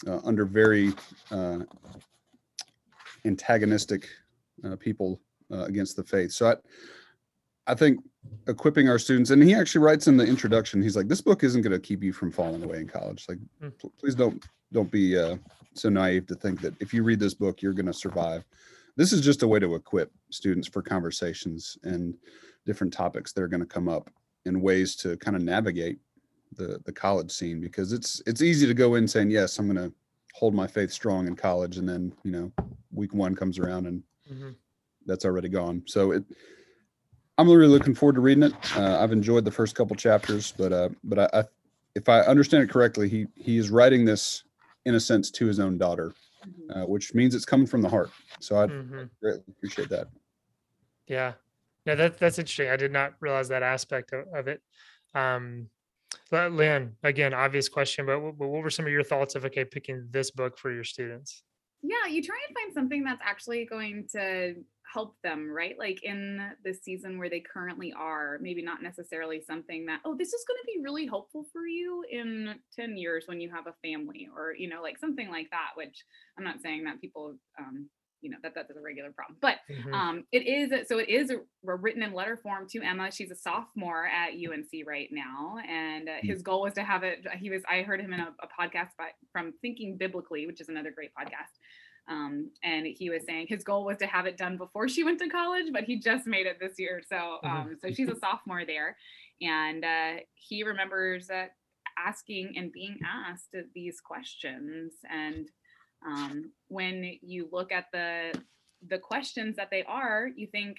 [0.06, 0.92] uh, under very
[1.30, 1.60] uh,
[3.24, 4.08] antagonistic
[4.64, 5.20] uh, people
[5.52, 6.30] uh, against the faith.
[6.32, 6.56] So I,
[7.66, 8.00] I think
[8.46, 11.62] equipping our students, and he actually writes in the introduction, he's like, "This book isn't
[11.62, 13.24] going to keep you from falling away in college.
[13.28, 13.78] Like, Mm.
[13.78, 15.36] pl- please don't don't be uh,
[15.74, 18.44] so naive to think that if you read this book, you're going to survive.
[18.96, 22.14] This is just a way to equip students for conversations and
[22.66, 24.10] different topics that are going to come up
[24.46, 25.98] and ways to kind of navigate
[26.56, 29.90] the the college scene because it's it's easy to go in saying yes i'm going
[29.90, 29.94] to
[30.34, 32.50] hold my faith strong in college and then you know
[32.92, 34.54] week one comes around and Mhm.
[35.06, 36.24] that's already gone so it
[37.38, 40.72] i'm really looking forward to reading it uh, i've enjoyed the first couple chapters but
[40.72, 41.44] uh but I, I
[41.94, 44.44] if i understand it correctly he he is writing this
[44.86, 46.14] in a sense to his own daughter
[46.46, 46.82] Mhm.
[46.82, 49.08] uh, which means it's coming from the heart so i Mhm.
[49.20, 50.08] greatly appreciate that
[51.06, 51.34] Yeah.
[51.86, 52.68] No, that, that's interesting.
[52.68, 54.62] I did not realize that aspect of, of it.
[55.14, 55.68] Um,
[56.32, 60.06] Lynne, again, obvious question, but, but what were some of your thoughts of, okay, picking
[60.10, 61.42] this book for your students?
[61.82, 64.54] yeah you try and find something that's actually going to
[64.92, 69.86] help them right like in the season where they currently are maybe not necessarily something
[69.86, 73.40] that oh this is going to be really helpful for you in 10 years when
[73.40, 76.04] you have a family or you know like something like that which
[76.36, 77.88] i'm not saying that people um
[78.22, 79.92] you know that that's a regular problem but Mhm.
[79.94, 81.36] um, it is so it is a,
[81.68, 83.10] a written in letter form to Emma.
[83.10, 87.24] She's a sophomore at UNC right now, and uh, his goal was to have it.
[87.38, 90.68] He was I heard him in a, a podcast by, from Thinking Biblically, which is
[90.68, 91.58] another great podcast.
[92.08, 95.20] Um, and he was saying his goal was to have it done before she went
[95.20, 97.02] to college, but he just made it this year.
[97.08, 98.96] So um, so she's a sophomore there,
[99.40, 101.46] and uh, he remembers uh,
[101.98, 105.48] asking and being asked these questions and
[106.06, 108.32] um, when you look at the
[108.88, 110.78] the questions that they are you think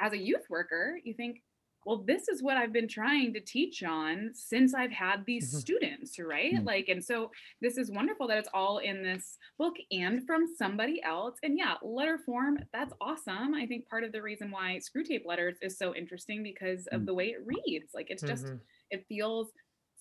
[0.00, 1.42] as a youth worker you think
[1.84, 5.58] well this is what i've been trying to teach on since i've had these Mhm.
[5.58, 6.64] students right Mm.
[6.64, 11.02] like and so this is wonderful that it's all in this book and from somebody
[11.02, 15.24] else and yeah letter form that's awesome i think part of the reason why Screwtape
[15.26, 17.06] Letters is so interesting because of Mm.
[17.06, 18.60] the way it reads like it's just Mhm.
[18.90, 19.50] it feels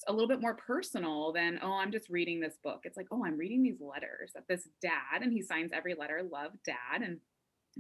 [0.08, 3.24] a little bit more personal than oh i'm just reading this book it's like oh
[3.26, 7.18] i'm reading these letters that this dad and he signs every letter love dad and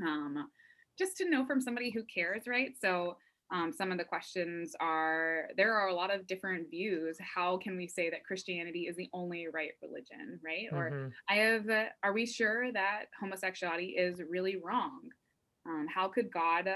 [0.05, 0.49] um
[0.97, 3.17] just to know from somebody who cares right so
[3.51, 7.75] um, some of the questions are there are a lot of different views how can
[7.77, 11.11] we say that christianity is the only right religion right or Mhm.
[11.27, 15.09] I have, uh, are we sure that homosexuality is really wrong?
[15.65, 16.67] Um, how could God,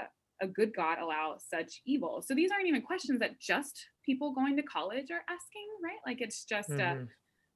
[0.42, 2.22] a good God, allow such evil?
[2.22, 5.98] So these aren't even questions that just people going to college are asking, right?
[6.06, 7.08] Like it's just, uh, Mhm.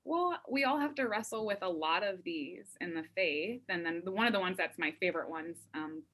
[0.05, 3.63] well, we all have to wrestle with a lot of these in the faith.
[3.69, 6.05] And then the, one of the ones that's my favorite ones, um,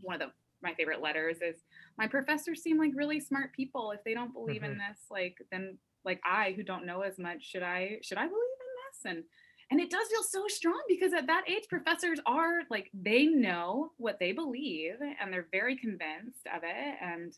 [0.00, 1.62] one of the my favorite letters is
[1.98, 3.90] my professors seem like really smart people.
[3.90, 7.44] If they don't believe in this, like then like I who don't know as much,
[7.44, 9.04] should I should I believe in this?
[9.16, 9.24] And
[9.70, 13.92] and it does feel so strong because at that age professors are like they know
[13.96, 16.96] what they believe and they're very convinced of it.
[17.02, 17.32] And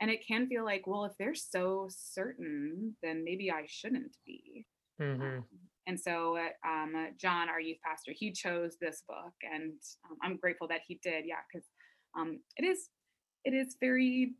[0.00, 4.66] and it can feel like well if they're so certain then maybe i shouldn't be.
[5.00, 5.20] Mhm.
[5.38, 5.44] um,
[5.86, 9.72] and so uh, um, john our youth pastor he chose this book and
[10.10, 11.24] um, i'm grateful that he did.
[11.26, 11.66] Yeah because
[12.18, 12.88] um, it is
[13.44, 14.34] it is very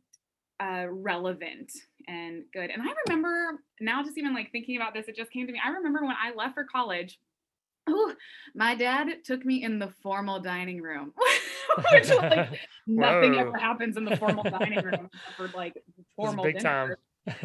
[0.61, 1.71] uh, relevant
[2.07, 2.69] and good.
[2.69, 5.59] And i remember now just even like thinking about this it just came to me.
[5.63, 7.19] I remember when i left for college
[7.87, 8.13] Oh,
[8.55, 11.13] my dad took me in the formal dining room,
[11.91, 15.83] which like nothing ever happens in the formal dining room for like
[16.15, 16.95] formal big time.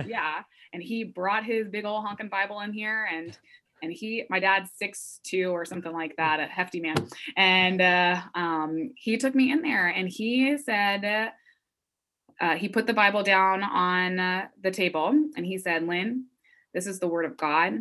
[0.07, 3.37] yeah, and he brought his big old honking Bible in here, and
[3.83, 6.97] and he, my dad's six two or something like that, a hefty man,
[7.37, 11.05] and uh, um, he took me in there, and he said.
[11.05, 11.31] Uh,
[12.41, 16.25] uh, he put the Bible down on uh, the table and he said, Lynne,
[16.73, 17.75] this is the word of God.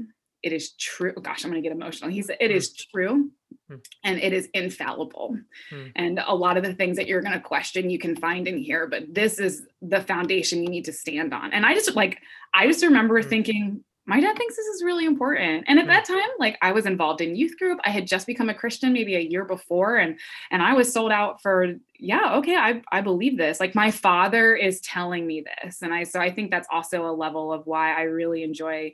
[0.44, 1.14] It is true.
[1.18, 2.10] Oh, gosh, I'm going to get emotional.
[2.10, 3.32] He said, It is true
[3.68, 3.76] Hmm.
[4.04, 5.38] and it is infallible.
[5.70, 5.86] Hmm.
[5.96, 8.58] And a lot of the things that you're going to question, you can find in
[8.58, 11.52] here, but this is the foundation you need to stand on.
[11.52, 12.20] And I just like,
[12.54, 13.30] I just remember Hmm.
[13.30, 15.92] thinking, my dad thinks this is really important and at Hmm.
[15.92, 18.92] that time like i was involved in youth group i had just become a christian
[18.92, 20.18] maybe a year before and
[20.50, 24.56] and i was sold out for yeah okay i i believe this like my father
[24.56, 27.94] is telling me this and i so i think that's also a level of why
[27.96, 28.92] i really enjoy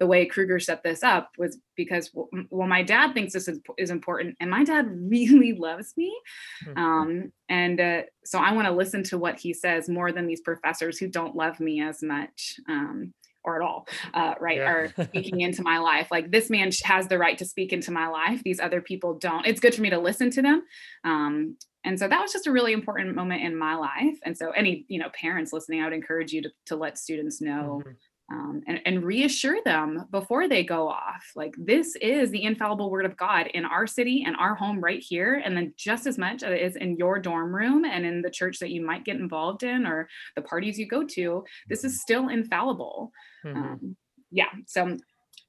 [0.00, 2.10] the way kruger set this up was because
[2.50, 6.14] well, my dad thinks this is, is important and my dad really loves me
[6.64, 6.76] Mhm.
[6.78, 10.40] um, and uh, so i want to listen to what he says more than these
[10.40, 13.12] professors who don't love me as much um,
[13.44, 14.70] or at all, uh, right, Yeah.
[14.70, 16.08] are speaking into my life.
[16.10, 18.42] Like this man has the right to speak into my life.
[18.42, 19.46] These other people don't.
[19.46, 20.64] It's good for me to listen to them.
[21.04, 24.18] Um, and so that was just a really important moment in my life.
[24.24, 27.40] And so any, you know, parents listening, I would encourage you to, to let students
[27.40, 27.94] know Mhm.
[28.30, 31.24] Um, and, and reassure them before they go off.
[31.34, 35.02] Like this is the infallible word of God in our city and our home right
[35.02, 35.40] here.
[35.44, 38.30] And then just as much as it is in your dorm room and in the
[38.30, 42.02] church that you might get involved in or the parties you go to, this is
[42.02, 43.12] still infallible.
[43.44, 43.56] Mhm.
[43.56, 43.96] Um,
[44.30, 44.50] yeah.
[44.66, 44.96] So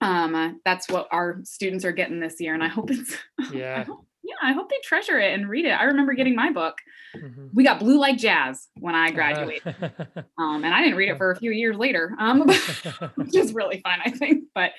[0.02, 2.54] um, uh, that's what our students are getting this year.
[2.54, 3.84] And I hope it's, I Yeah.
[3.84, 5.72] hope- yeah, I hope they treasure it and read it.
[5.72, 6.78] I remember getting my book.
[7.16, 7.50] Mhm.
[7.54, 9.64] We got Blue Like Jazz when I graduated.
[10.38, 12.48] Um, and I didn't read it for a few years later, um,
[13.16, 14.46] which is really fun, I think.
[14.56, 14.72] But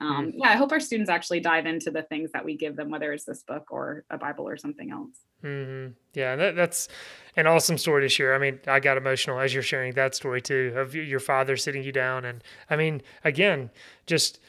[0.00, 2.90] um, yeah, I hope our students actually dive into the things that we give them,
[2.90, 5.10] whether it's this book or a Bible or something else.
[5.40, 6.88] hmm Yeah, that, that's
[7.36, 8.34] an awesome story to share.
[8.34, 11.84] I mean, I got emotional as you're sharing that story too of your father sitting
[11.84, 13.70] you down, and I mean, again,
[14.06, 14.40] just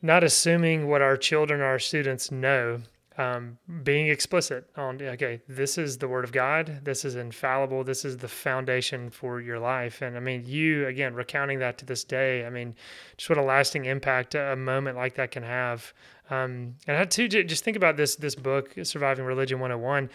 [0.00, 2.80] not assuming what our children, our students know,
[3.16, 8.04] um, being explicit on okay, this is the word of God, this is infallible, this
[8.04, 12.04] is the foundation for your life, and I mean, you again recounting that to this
[12.04, 12.44] day.
[12.44, 12.74] I mean,
[13.16, 15.92] just what a lasting impact a moment like that can have.
[16.30, 20.10] Um, and I had to just think about this this book, Surviving Religion 101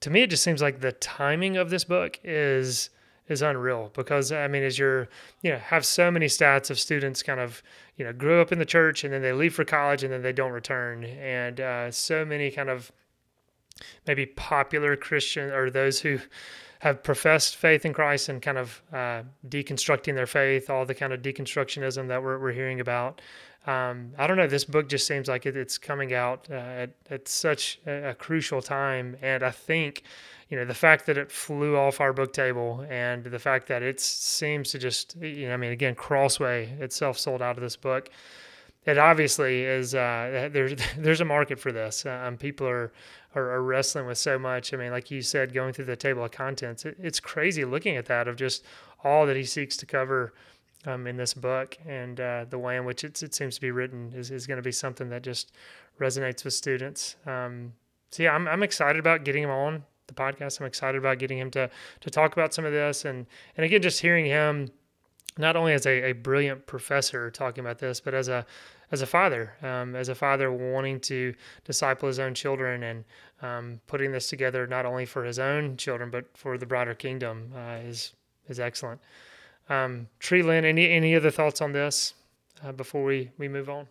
[0.00, 2.90] to me it just seems like the timing of this book is
[3.30, 5.08] is unreal because I mean as you're
[5.42, 7.62] you know have so many stats of students kind of
[7.96, 10.22] you know grew up in the church and then they leave for college and then
[10.22, 12.90] they don't return and uh, so many kind of
[14.06, 16.18] maybe popular Christian or those who
[16.80, 21.12] have professed faith in Christ and kind of uh, deconstructing their faith, all the kind
[21.12, 23.20] of deconstructionism that we're, we're hearing about.
[23.66, 24.46] Um, I don't know.
[24.46, 28.14] This book just seems like it, it's coming out uh, at, at such a, a
[28.14, 29.16] crucial time.
[29.20, 30.02] And I think,
[30.48, 33.82] you know, the fact that it flew off our book table and the fact that
[33.82, 37.76] it seems to just, you know, I mean, again, Crossway itself sold out of this
[37.76, 38.08] book.
[38.86, 39.94] It obviously is.
[39.94, 42.06] Uh, there's there's a market for this.
[42.06, 42.92] Um, people are,
[43.34, 44.72] are are wrestling with so much.
[44.72, 47.96] I mean, like you said, going through the table of contents, it, it's crazy looking
[47.96, 48.64] at that of just
[49.04, 50.32] all that he seeks to cover
[50.86, 53.70] um, in this book and uh, the way in which it's, it seems to be
[53.70, 55.52] written is, is going to be something that just
[56.00, 57.16] resonates with students.
[57.26, 57.72] Um,
[58.10, 60.60] so yeah, I'm, I'm excited about getting him on the podcast.
[60.60, 61.70] I'm excited about getting him to,
[62.00, 63.04] to talk about some of this.
[63.04, 63.26] And,
[63.56, 64.70] and again, just hearing him
[65.38, 68.44] not only as a, a brilliant professor talking about this, but as a,
[68.90, 73.04] as a father, um, as a father wanting to disciple his own children and
[73.42, 77.52] um, putting this together not only for his own children, but for the broader kingdom
[77.54, 78.12] uh, is,
[78.48, 79.00] is excellent.
[79.70, 82.14] Um, Tree Lynne, any any other thoughts on this
[82.62, 83.86] uh, before we we move on?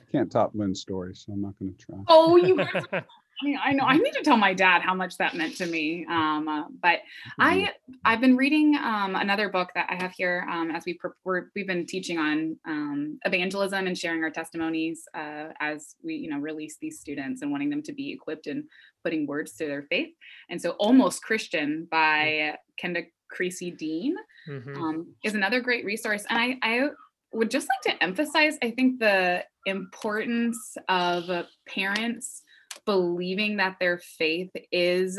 [0.00, 1.96] I can't top Lynne's story, so I'm not going to try.
[2.08, 3.04] Oh, you guys are
[3.42, 5.66] I mean, I know I need to tell my dad how much that meant to
[5.66, 6.06] me.
[6.08, 7.00] Um, uh, but
[7.38, 7.70] I
[8.04, 11.46] I've been reading um, another book that I have here um, as we pre- we're,
[11.54, 16.38] we've been teaching on um, evangelism and sharing our testimonies uh, as we you know
[16.38, 18.64] release these students and wanting them to be equipped in
[19.02, 20.14] putting words to their faith.
[20.48, 24.16] And so, Almost Christian by Kenda Creasy Dean
[24.48, 24.76] Mhm.
[24.76, 26.24] um, is another great resource.
[26.30, 26.88] And I, I
[27.32, 32.42] would just like to emphasize, I think, the importance of parents
[32.84, 35.18] believing that their faith is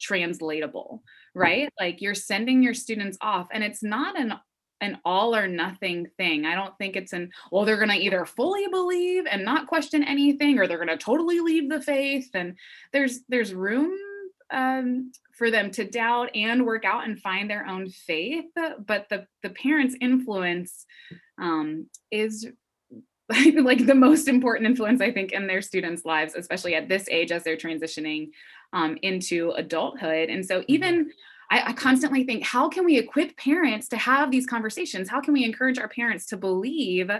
[0.00, 1.02] translatable,
[1.34, 1.72] right?
[1.80, 4.34] Like you're sending your students off, and it's not an
[4.82, 6.44] an all or nothing thing.
[6.44, 10.04] I don't think it's an well, they're going to either fully believe and not question
[10.04, 12.28] anything, or they're going to totally leave the faith.
[12.34, 12.56] And
[12.92, 13.96] there's there's room
[14.50, 18.46] um, for them to doubt and work out and find their own faith.
[18.54, 20.86] But the the parents' influence
[21.40, 22.48] um, is
[23.56, 27.32] like the most important influence I think in their students' lives, especially at this age
[27.32, 28.30] as they're transitioning
[28.72, 30.28] um, into adulthood.
[30.28, 31.10] And so even
[31.50, 35.08] I, I constantly think, how can we equip parents to have these conversations?
[35.08, 37.10] How can we encourage our parents to believe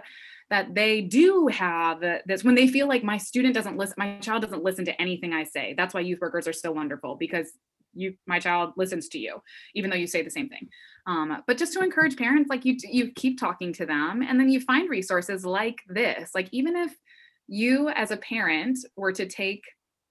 [0.48, 4.42] that they do have this when they feel like my student doesn't listen, my child
[4.42, 5.74] doesn't listen to anything I say.
[5.76, 7.52] That's why youth workers are so wonderful because
[7.96, 9.42] you, my child listens to you,
[9.74, 10.68] even though you say the same thing.
[11.06, 14.48] Um, but just to encourage parents, like you, you keep talking to them, and then
[14.48, 16.30] you find resources like this.
[16.34, 16.94] Like even if
[17.48, 19.62] you, as a parent, were to take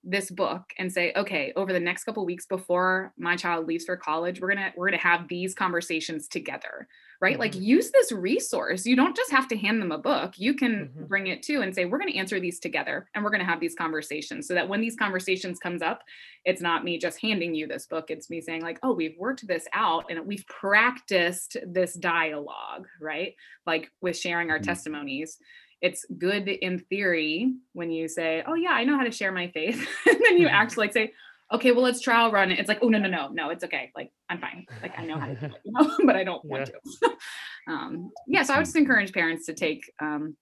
[0.05, 3.97] this book and say okay over the next couple weeks before my child leaves for
[3.97, 6.87] college we're gonna we're gonna have these conversations together
[7.21, 7.41] right mm-hmm.
[7.41, 10.89] like use this resource you don't just have to hand them a book you can
[10.89, 11.05] mm-hmm.
[11.05, 13.45] bring it too and say we're going to answer these together and we're going to
[13.45, 16.03] have these conversations so that when these conversations comes up
[16.43, 19.47] it's not me just handing you this book it's me saying like oh we've worked
[19.47, 23.35] this out and we've practiced this dialogue right
[23.65, 24.65] like with sharing our mm-hmm.
[24.65, 25.37] testimonies
[25.81, 29.49] it's good in theory when you say, "Oh yeah, I know how to share my
[29.49, 30.55] faith," and then you mm-hmm.
[30.55, 31.13] actually like say,
[31.51, 33.91] "Okay, well let's trial run it." It's like, "Oh no, no, no, no, it's okay.
[33.95, 34.65] Like I'm fine.
[34.81, 36.51] Like I know how to do it, you know, but I don't yeah.
[36.51, 37.17] want to."
[37.71, 40.35] um, yeah, so I would just encourage parents to take um,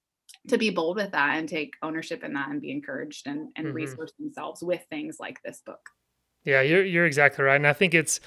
[0.48, 3.68] to be bold with that and take ownership in that and be encouraged and and
[3.68, 3.76] mm-hmm.
[3.76, 5.90] resource themselves with things like this book.
[6.44, 8.20] Yeah, you're you're exactly right, and I think it's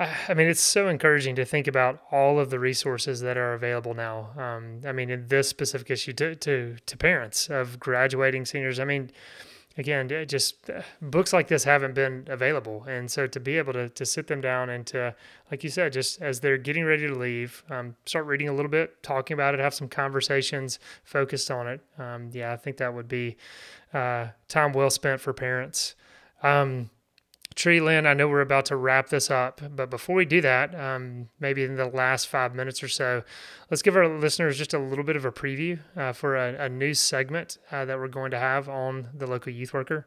[0.00, 3.92] I mean, it's so encouraging to think about all of the resources that are available
[3.92, 4.30] now.
[4.38, 8.84] Um, I mean, in this specific issue to, to, to parents of graduating seniors, I
[8.84, 9.10] mean,
[9.78, 12.84] again, just uh, books like this haven't been available.
[12.88, 15.14] And so to be able to, to sit them down and to,
[15.50, 18.70] like you said, just as they're getting ready to leave, um, start reading a little
[18.70, 21.80] bit, talking about it, have some conversations focused on it.
[21.98, 23.36] Um, yeah, I think that would be
[23.94, 25.94] uh, time well spent for parents.
[26.42, 26.90] Um,
[27.60, 30.74] Tree Lynne, I know we're about to wrap this up, but before we do that,
[30.74, 33.22] um, maybe in the last five minutes or so,
[33.70, 36.70] let's give our listeners just a little bit of a preview uh, for a, a,
[36.70, 40.06] new segment uh, that we're going to have on the local youth worker.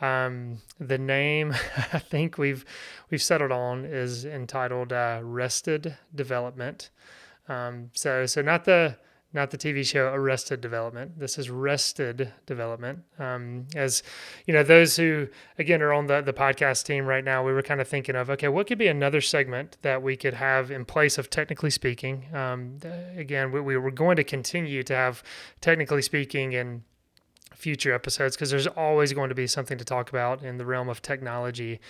[0.00, 1.56] Um, the name
[1.92, 2.64] I think we've
[3.10, 6.88] we've settled on is entitled uh, "Rested Development."
[7.48, 8.96] Um, so so not the
[9.36, 11.16] not the TV show Arrested Development.
[11.16, 13.04] This is Rested Development.
[13.18, 14.02] Um, as
[14.46, 15.28] you know, those who
[15.58, 18.30] again are on the the podcast team right now, we were kind of thinking of
[18.30, 22.24] okay, what could be another segment that we could have in place of technically speaking.
[22.34, 22.78] Um,
[23.16, 25.22] again, we, we were going to continue to have
[25.60, 26.82] technically speaking in
[27.54, 30.88] future episodes because there's always going to be something to talk about in the realm
[30.88, 31.80] of technology.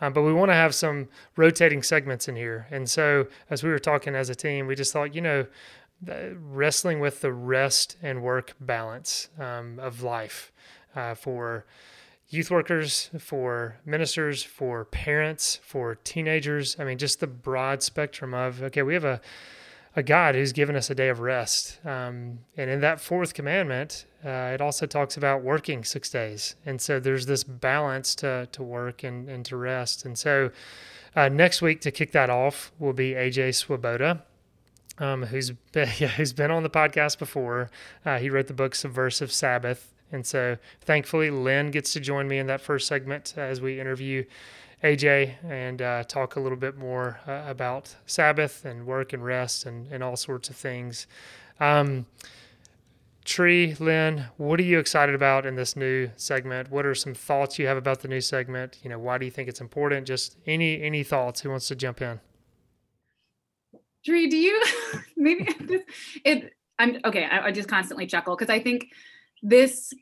[0.00, 2.66] Um, but we want to have some rotating segments in here.
[2.70, 5.46] And so, as we were talking as a team, we just thought, you know,
[6.06, 10.52] wrestling with the rest and work balance um, of life
[10.96, 11.66] uh, for
[12.28, 16.76] youth workers, for ministers, for parents, for teenagers.
[16.78, 19.20] I mean, just the broad spectrum of okay, we have a
[19.96, 24.06] a God who's given us a day of rest, um, and in that fourth commandment,
[24.24, 28.62] uh, it also talks about working six days, and so there's this balance to to
[28.62, 30.50] work and and to rest, and so.
[31.16, 34.22] Uh, next week to kick that off will be AJ Swoboda
[35.00, 37.70] um, who's been, yeah, who's been on the podcast before.
[38.04, 39.92] Uh, he wrote the book Subversive Sabbath.
[40.12, 44.24] And so thankfully, Lynne gets to join me in that first segment as we interview
[44.82, 49.66] AJ and uh, talk a little bit more uh, about Sabbath and work and rest
[49.66, 51.06] and, and all sorts of things.
[51.60, 52.06] Um,
[53.24, 56.70] Tree, Lynne, what are you excited about in this new segment?
[56.70, 58.78] What are some thoughts you have about the new segment?
[58.82, 60.06] You know, why do you think it's important?
[60.06, 61.42] Just any any thoughts?
[61.42, 62.20] Who wants to jump in?
[64.04, 64.62] Tree, do you
[65.16, 65.48] maybe
[66.24, 68.86] it I'm okay, I, I just constantly chuckle because I think
[69.42, 69.92] this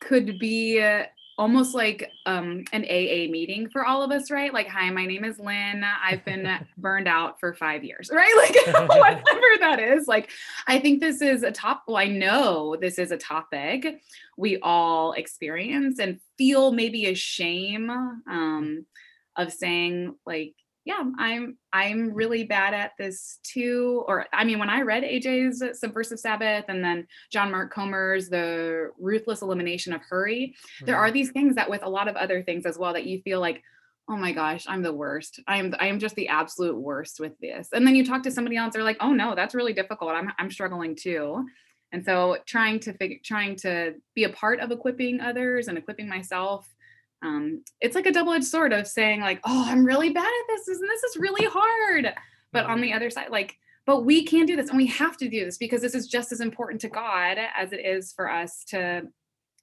[0.00, 1.04] could be uh,
[1.38, 4.52] almost like um, an AA meeting for all of us, right?
[4.52, 5.84] Like, hi, my name is Lynne.
[5.84, 8.34] I've been burned out for five years, right?
[8.36, 10.06] Like, whatever that is.
[10.06, 10.30] Like,
[10.66, 14.02] I think this is a top, well, I know this is a topic
[14.36, 18.86] we all experience and feel maybe a shame um,
[19.36, 24.04] of saying, like, yeah, I'm I'm really bad at this too.
[24.06, 28.90] Or I mean, when I read AJ's Subversive Sabbath and then John Mark Comer's The
[28.98, 30.86] Ruthless Elimination of Hurry, mm-hmm.
[30.86, 31.14] there are mm-hmm.
[31.14, 33.62] these things that with a lot of other things as well that you feel like,
[34.10, 35.40] oh my gosh, I'm the worst.
[35.46, 37.70] I am I am just the absolute worst with this.
[37.72, 40.10] And then you talk to somebody else, they're like, oh no, that's really difficult.
[40.10, 41.46] I'm I'm struggling too.
[41.92, 46.08] And so trying to figure trying to be a part of equipping others and equipping
[46.08, 46.68] myself
[47.24, 50.68] um, it's like a double-edged sword of saying like oh i'm really bad at this
[50.68, 52.14] and this is really hard.
[52.52, 53.56] But on the other side like
[53.86, 56.30] but we can do this and we have to do this because this is just
[56.30, 59.02] as important to god as it is for us to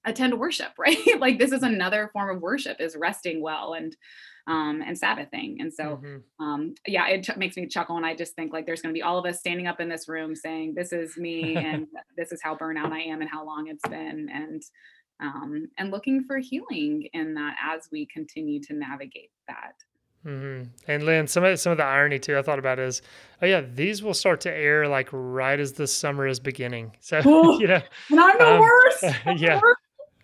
[0.04, 0.98] attend worship right?
[1.18, 3.96] Like this is another form of worship is resting well and
[4.48, 5.58] um and sabbathing.
[5.60, 6.44] And so mm-hmm.
[6.44, 8.98] um yeah it ch- makes me chuckle and i just think like there's going to
[8.98, 11.86] be all of us standing up in this room saying this is me and
[12.16, 14.62] this is how burnout i am and how long it's been and
[15.22, 19.74] um, and looking for healing in that as we continue to navigate that.
[20.26, 20.68] Mm-hmm.
[20.86, 23.02] And Lynne, some of some of the irony too I thought about is,
[23.40, 26.92] oh yeah, these will start to air like right as the summer is beginning.
[27.00, 29.04] So you know, and I'm the um, worst.
[29.36, 29.60] yeah.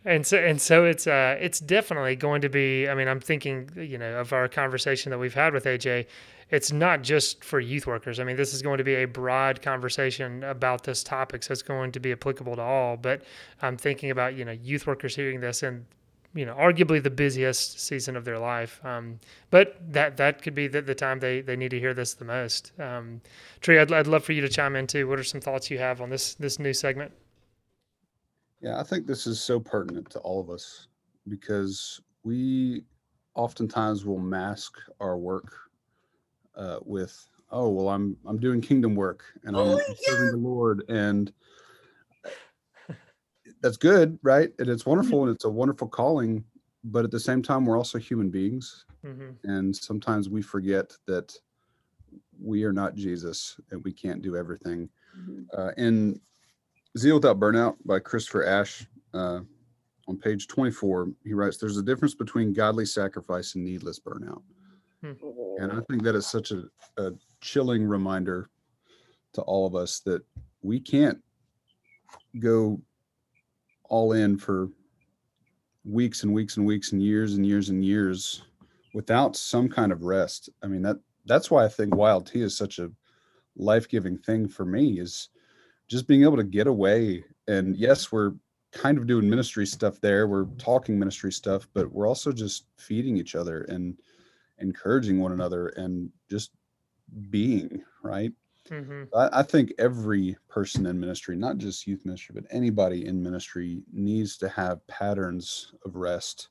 [0.05, 2.89] And so and so it's uh it's definitely going to be.
[2.89, 6.07] I mean, I'm thinking you know of our conversation that we've had with AJ
[6.51, 8.21] it's not just for youth workers.
[8.21, 11.63] I mean, this is going to be a broad conversation about this topic, so it's
[11.63, 12.97] going to be applicable to all.
[12.97, 13.25] But
[13.63, 15.85] I'm thinking about you know youth workers hearing this, and
[16.35, 19.19] you know arguably the busiest season of their life um,
[19.51, 22.25] but that that could be the, the time they, they need to hear this the
[22.25, 23.21] most um,
[23.61, 25.79] tree I'd, I'd love for you to chime in too what are some thoughts you
[25.79, 27.13] have on this this new segment
[28.61, 30.89] Yeah, I think this is so pertinent to all of us
[31.29, 32.85] because we
[33.35, 35.68] oftentimes will mask our work
[36.59, 40.85] uh, with, "Oh, well, I'm I'm doing kingdom work and I'm, I'm serving the Lord,"
[40.89, 41.33] and
[43.63, 44.51] that's good, right?
[44.59, 46.45] And it's wonderful and it's a wonderful calling.
[46.85, 51.35] But at the same time, we're also human beings, hmm and sometimes we forget that
[52.41, 54.89] we are not Jesus and we can't do everything.
[55.57, 56.21] Uh, in
[56.97, 59.41] Zeal Without Burnout by Christopher Ash, uh,
[60.09, 64.43] on page 24, he writes, There's a difference between godly sacrifice and needless burnout.
[65.03, 65.13] Hmm.
[65.61, 66.65] And I think that is such a,
[66.97, 68.51] a chilling reminder
[69.35, 70.23] to all of us that
[70.63, 71.19] we can't
[72.41, 72.81] go
[73.85, 74.69] all in for
[75.85, 78.43] weeks and weeks and weeks and years and years and years
[78.95, 80.51] without some kind of rest.
[80.63, 80.97] I mean, that
[81.27, 82.91] that's why I think wild tea is such a
[83.57, 85.29] life-giving thing for me is
[85.89, 87.25] just being able to get away.
[87.47, 88.33] And yes, we're
[88.73, 90.27] kind of doing ministry stuff there.
[90.27, 93.99] We're talking ministry stuff, but we're also just feeding each other and
[94.59, 96.53] encouraging one another and just
[97.31, 98.33] being right.
[98.69, 103.23] hmm I, I think every person in ministry, not just youth ministry, but anybody in
[103.23, 106.51] ministry needs to have patterns of rest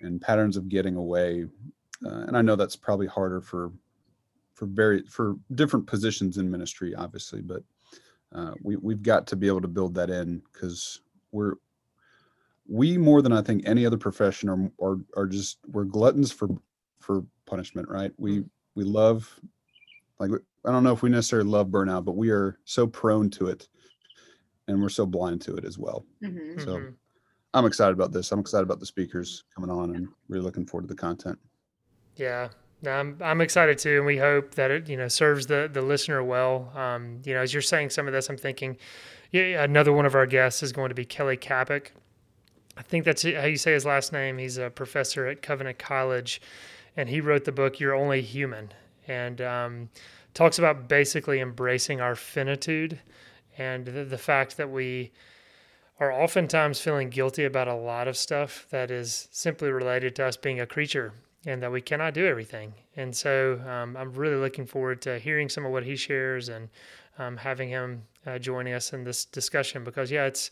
[0.00, 1.46] and patterns of getting away.
[2.04, 3.72] Uh, and I know that's probably harder for
[4.54, 7.62] for very for different positions in ministry, obviously, but
[8.32, 11.00] uh, we we've got to be able to build that in because
[11.32, 11.54] we're
[12.68, 16.48] we more than I think any other profession are are are just we're gluttons for
[17.00, 18.12] for punishment, right?
[18.18, 18.44] We
[18.74, 19.38] we love
[20.18, 20.30] like
[20.64, 23.68] I don't know if we necessarily love burnout, but we are so prone to it
[24.68, 26.04] and we're so blind to it as well.
[26.22, 26.60] Mhm.
[26.62, 26.94] So Mhm.
[27.54, 28.30] I'm excited about this.
[28.30, 31.38] I'm excited about the speakers coming on and really looking forward to the content.
[32.16, 32.50] Yeah,
[32.82, 35.82] no, I'm I'm excited too, and we hope that it you know serves the the
[35.82, 36.70] listener well.
[36.76, 38.76] Um, you know, as you're saying some of this, I'm thinking,
[39.32, 41.92] yeah, another one of our guests is going to be Kelly Kapic.
[42.76, 44.38] I think that's how you say his last name.
[44.38, 46.40] He's a professor at Covenant College,
[46.96, 48.72] and he wrote the book "You're Only Human,"
[49.06, 49.88] and um,
[50.34, 52.98] talks about basically embracing our finitude
[53.58, 55.12] and the, the fact that we
[55.98, 60.36] are oftentimes feeling guilty about a lot of stuff that is simply related to us
[60.36, 61.12] being a creature
[61.46, 62.72] and that we cannot do everything.
[62.96, 66.68] And so um, I'm really looking forward to hearing some of what he shares and
[67.18, 70.50] um, having him uh, joining us in this discussion because, yeah, it's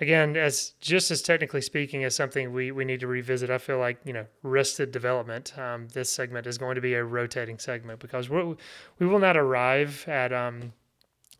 [0.00, 3.78] again as just as technically speaking as something we, we need to revisit i feel
[3.78, 7.98] like you know rested development um, this segment is going to be a rotating segment
[8.00, 8.54] because we're,
[8.98, 10.72] we will not arrive at um,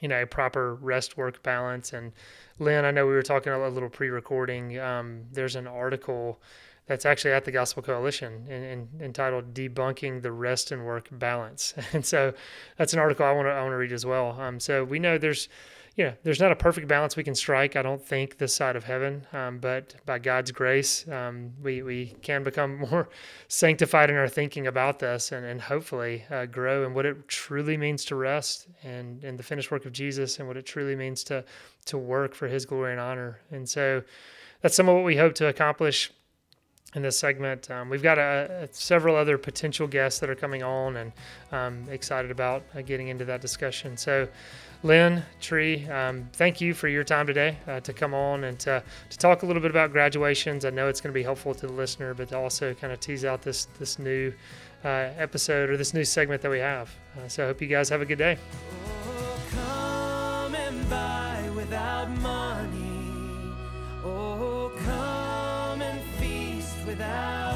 [0.05, 1.95] you know a proper rest work balance.
[1.95, 2.13] And
[2.59, 6.41] Lynne i know we were talking a little pre-recording um, there's an article
[6.87, 11.73] that's actually at the gospel coalition in, in, entitled debunking the rest and work balance.
[11.95, 12.35] And so
[12.77, 14.39] that's an article i want to i want to read as well.
[14.39, 15.49] Um, so we know there's
[16.03, 18.83] know, there's not a perfect balance we can strike, I don't think, this side of
[18.83, 19.25] heaven.
[19.33, 23.09] Um, but by God's grace, um, we, we can become more
[23.47, 27.77] sanctified in our thinking about this and, and hopefully uh, grow in what it truly
[27.77, 31.23] means to rest and, and the finished work of Jesus and what it truly means
[31.25, 31.45] to,
[31.85, 33.39] to work for his glory and honor.
[33.53, 34.03] And so
[34.63, 36.11] that's some of what we hope to accomplish
[36.95, 37.71] in this segment.
[37.71, 38.19] Um, we've got
[38.73, 41.13] several other potential guests that are coming on and
[41.53, 43.97] um, excited about uh, getting into that discussion.
[43.97, 44.29] So,
[44.83, 48.83] Lynne, Tree, um, thank you for your time today uh, to come on and to,
[49.09, 50.65] to talk a little bit about graduations.
[50.65, 53.01] I know it's going to be helpful to the listener, but to also kind of
[53.01, 54.33] tease out this this new
[54.85, 56.95] uh, episode or this new segment that we have.
[57.17, 58.37] Uh, so I hope you guys have a good day.
[62.27, 62.44] Oh,
[66.95, 67.54] without